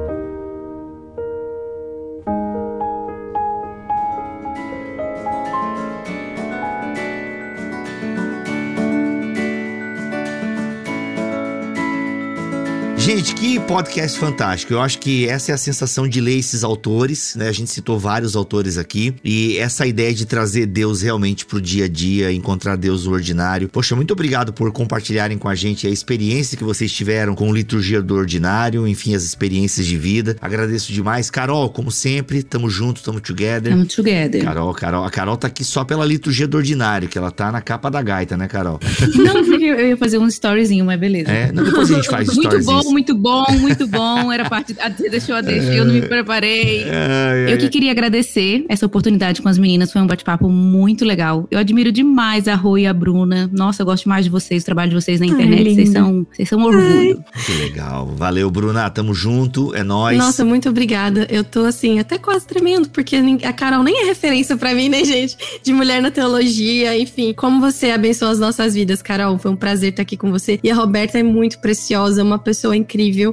[13.06, 14.74] Gente, que podcast fantástico.
[14.74, 17.48] Eu acho que essa é a sensação de ler esses autores, né?
[17.48, 19.14] A gente citou vários autores aqui.
[19.24, 23.70] E essa ideia de trazer Deus realmente pro dia a dia, encontrar Deus no ordinário.
[23.70, 28.02] Poxa, muito obrigado por compartilharem com a gente a experiência que vocês tiveram com Liturgia
[28.02, 30.36] do Ordinário, enfim, as experiências de vida.
[30.42, 31.30] Agradeço demais.
[31.30, 33.72] Carol, como sempre, tamo junto, tamo together.
[33.72, 34.44] Tamo together.
[34.44, 35.06] Carol, Carol.
[35.06, 38.02] A Carol tá aqui só pela Liturgia do Ordinário, que ela tá na capa da
[38.02, 38.80] gaita, né, Carol?
[39.14, 41.30] Não, eu ia fazer um storyzinho, mas beleza.
[41.30, 42.74] É, não, depois a gente faz storyzinho.
[42.74, 44.32] Muito bom, muito bom, muito bom.
[44.32, 44.74] Era parte.
[44.80, 46.86] A, você deixou a deixa, eu não me preparei.
[46.90, 49.92] Ai, eu que queria agradecer essa oportunidade com as meninas.
[49.92, 51.46] Foi um bate-papo muito legal.
[51.52, 53.50] Eu admiro demais a Rô e a Bruna.
[53.52, 55.68] Nossa, eu gosto mais de vocês, o trabalho de vocês na internet.
[55.68, 57.22] Ai, vocês, são, vocês são um orgulho.
[57.46, 58.08] Que legal.
[58.16, 58.90] Valeu, Bruna.
[58.90, 59.76] Tamo junto.
[59.76, 60.18] É nóis.
[60.18, 61.28] Nossa, muito obrigada.
[61.30, 65.04] Eu tô assim, até quase tremendo, porque a Carol nem é referência para mim, né,
[65.04, 65.36] gente?
[65.62, 67.34] De mulher na teologia, enfim.
[67.34, 69.38] Como você abençoa as nossas vidas, Carol.
[69.38, 70.60] Foi um prazer estar aqui com você.
[70.64, 72.85] E a Roberta é muito preciosa, uma pessoa incrível.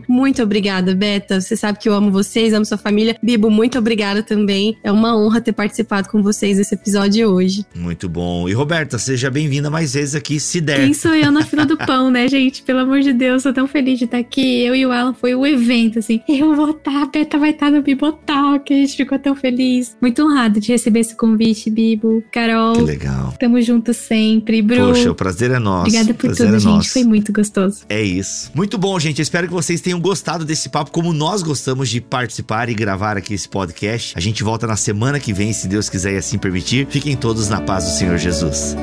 [0.09, 1.41] Muito obrigada, Beta.
[1.41, 3.17] Você sabe que eu amo vocês, amo sua família.
[3.23, 4.77] Bibo, muito obrigada também.
[4.83, 7.65] É uma honra ter participado com vocês nesse episódio hoje.
[7.75, 8.49] Muito bom.
[8.49, 10.81] E Roberta, seja bem-vinda mais vezes aqui, se der.
[10.81, 12.63] Quem sou eu na fila do pão, né, gente?
[12.63, 14.63] Pelo amor de Deus, sou tão feliz de estar aqui.
[14.63, 16.21] Eu e o Alan foi o evento, assim.
[16.29, 19.97] Eu vou estar, a Beta vai estar no Bibotal, que a gente ficou tão feliz.
[20.01, 22.23] Muito honrado de receber esse convite, Bibo.
[22.33, 22.75] Carol.
[22.75, 23.35] Que legal.
[23.39, 24.63] Tamo junto sempre.
[24.63, 24.89] Bru.
[24.89, 25.89] Poxa, o prazer é nosso.
[25.89, 26.73] Obrigada por prazer tudo, é gente.
[26.73, 26.93] Nosso.
[26.93, 27.85] Foi muito gostoso.
[27.89, 28.51] É isso.
[28.55, 29.21] Muito bom, gente.
[29.43, 33.35] Espero que vocês tenham gostado desse papo, como nós gostamos de participar e gravar aqui
[33.35, 34.17] esse podcast.
[34.17, 36.87] A gente volta na semana que vem, se Deus quiser e assim permitir.
[36.87, 38.77] Fiquem todos na paz do Senhor Jesus.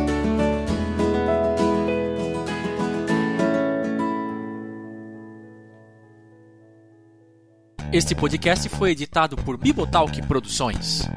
[7.93, 11.07] Este podcast foi editado por Bibotalk Produções.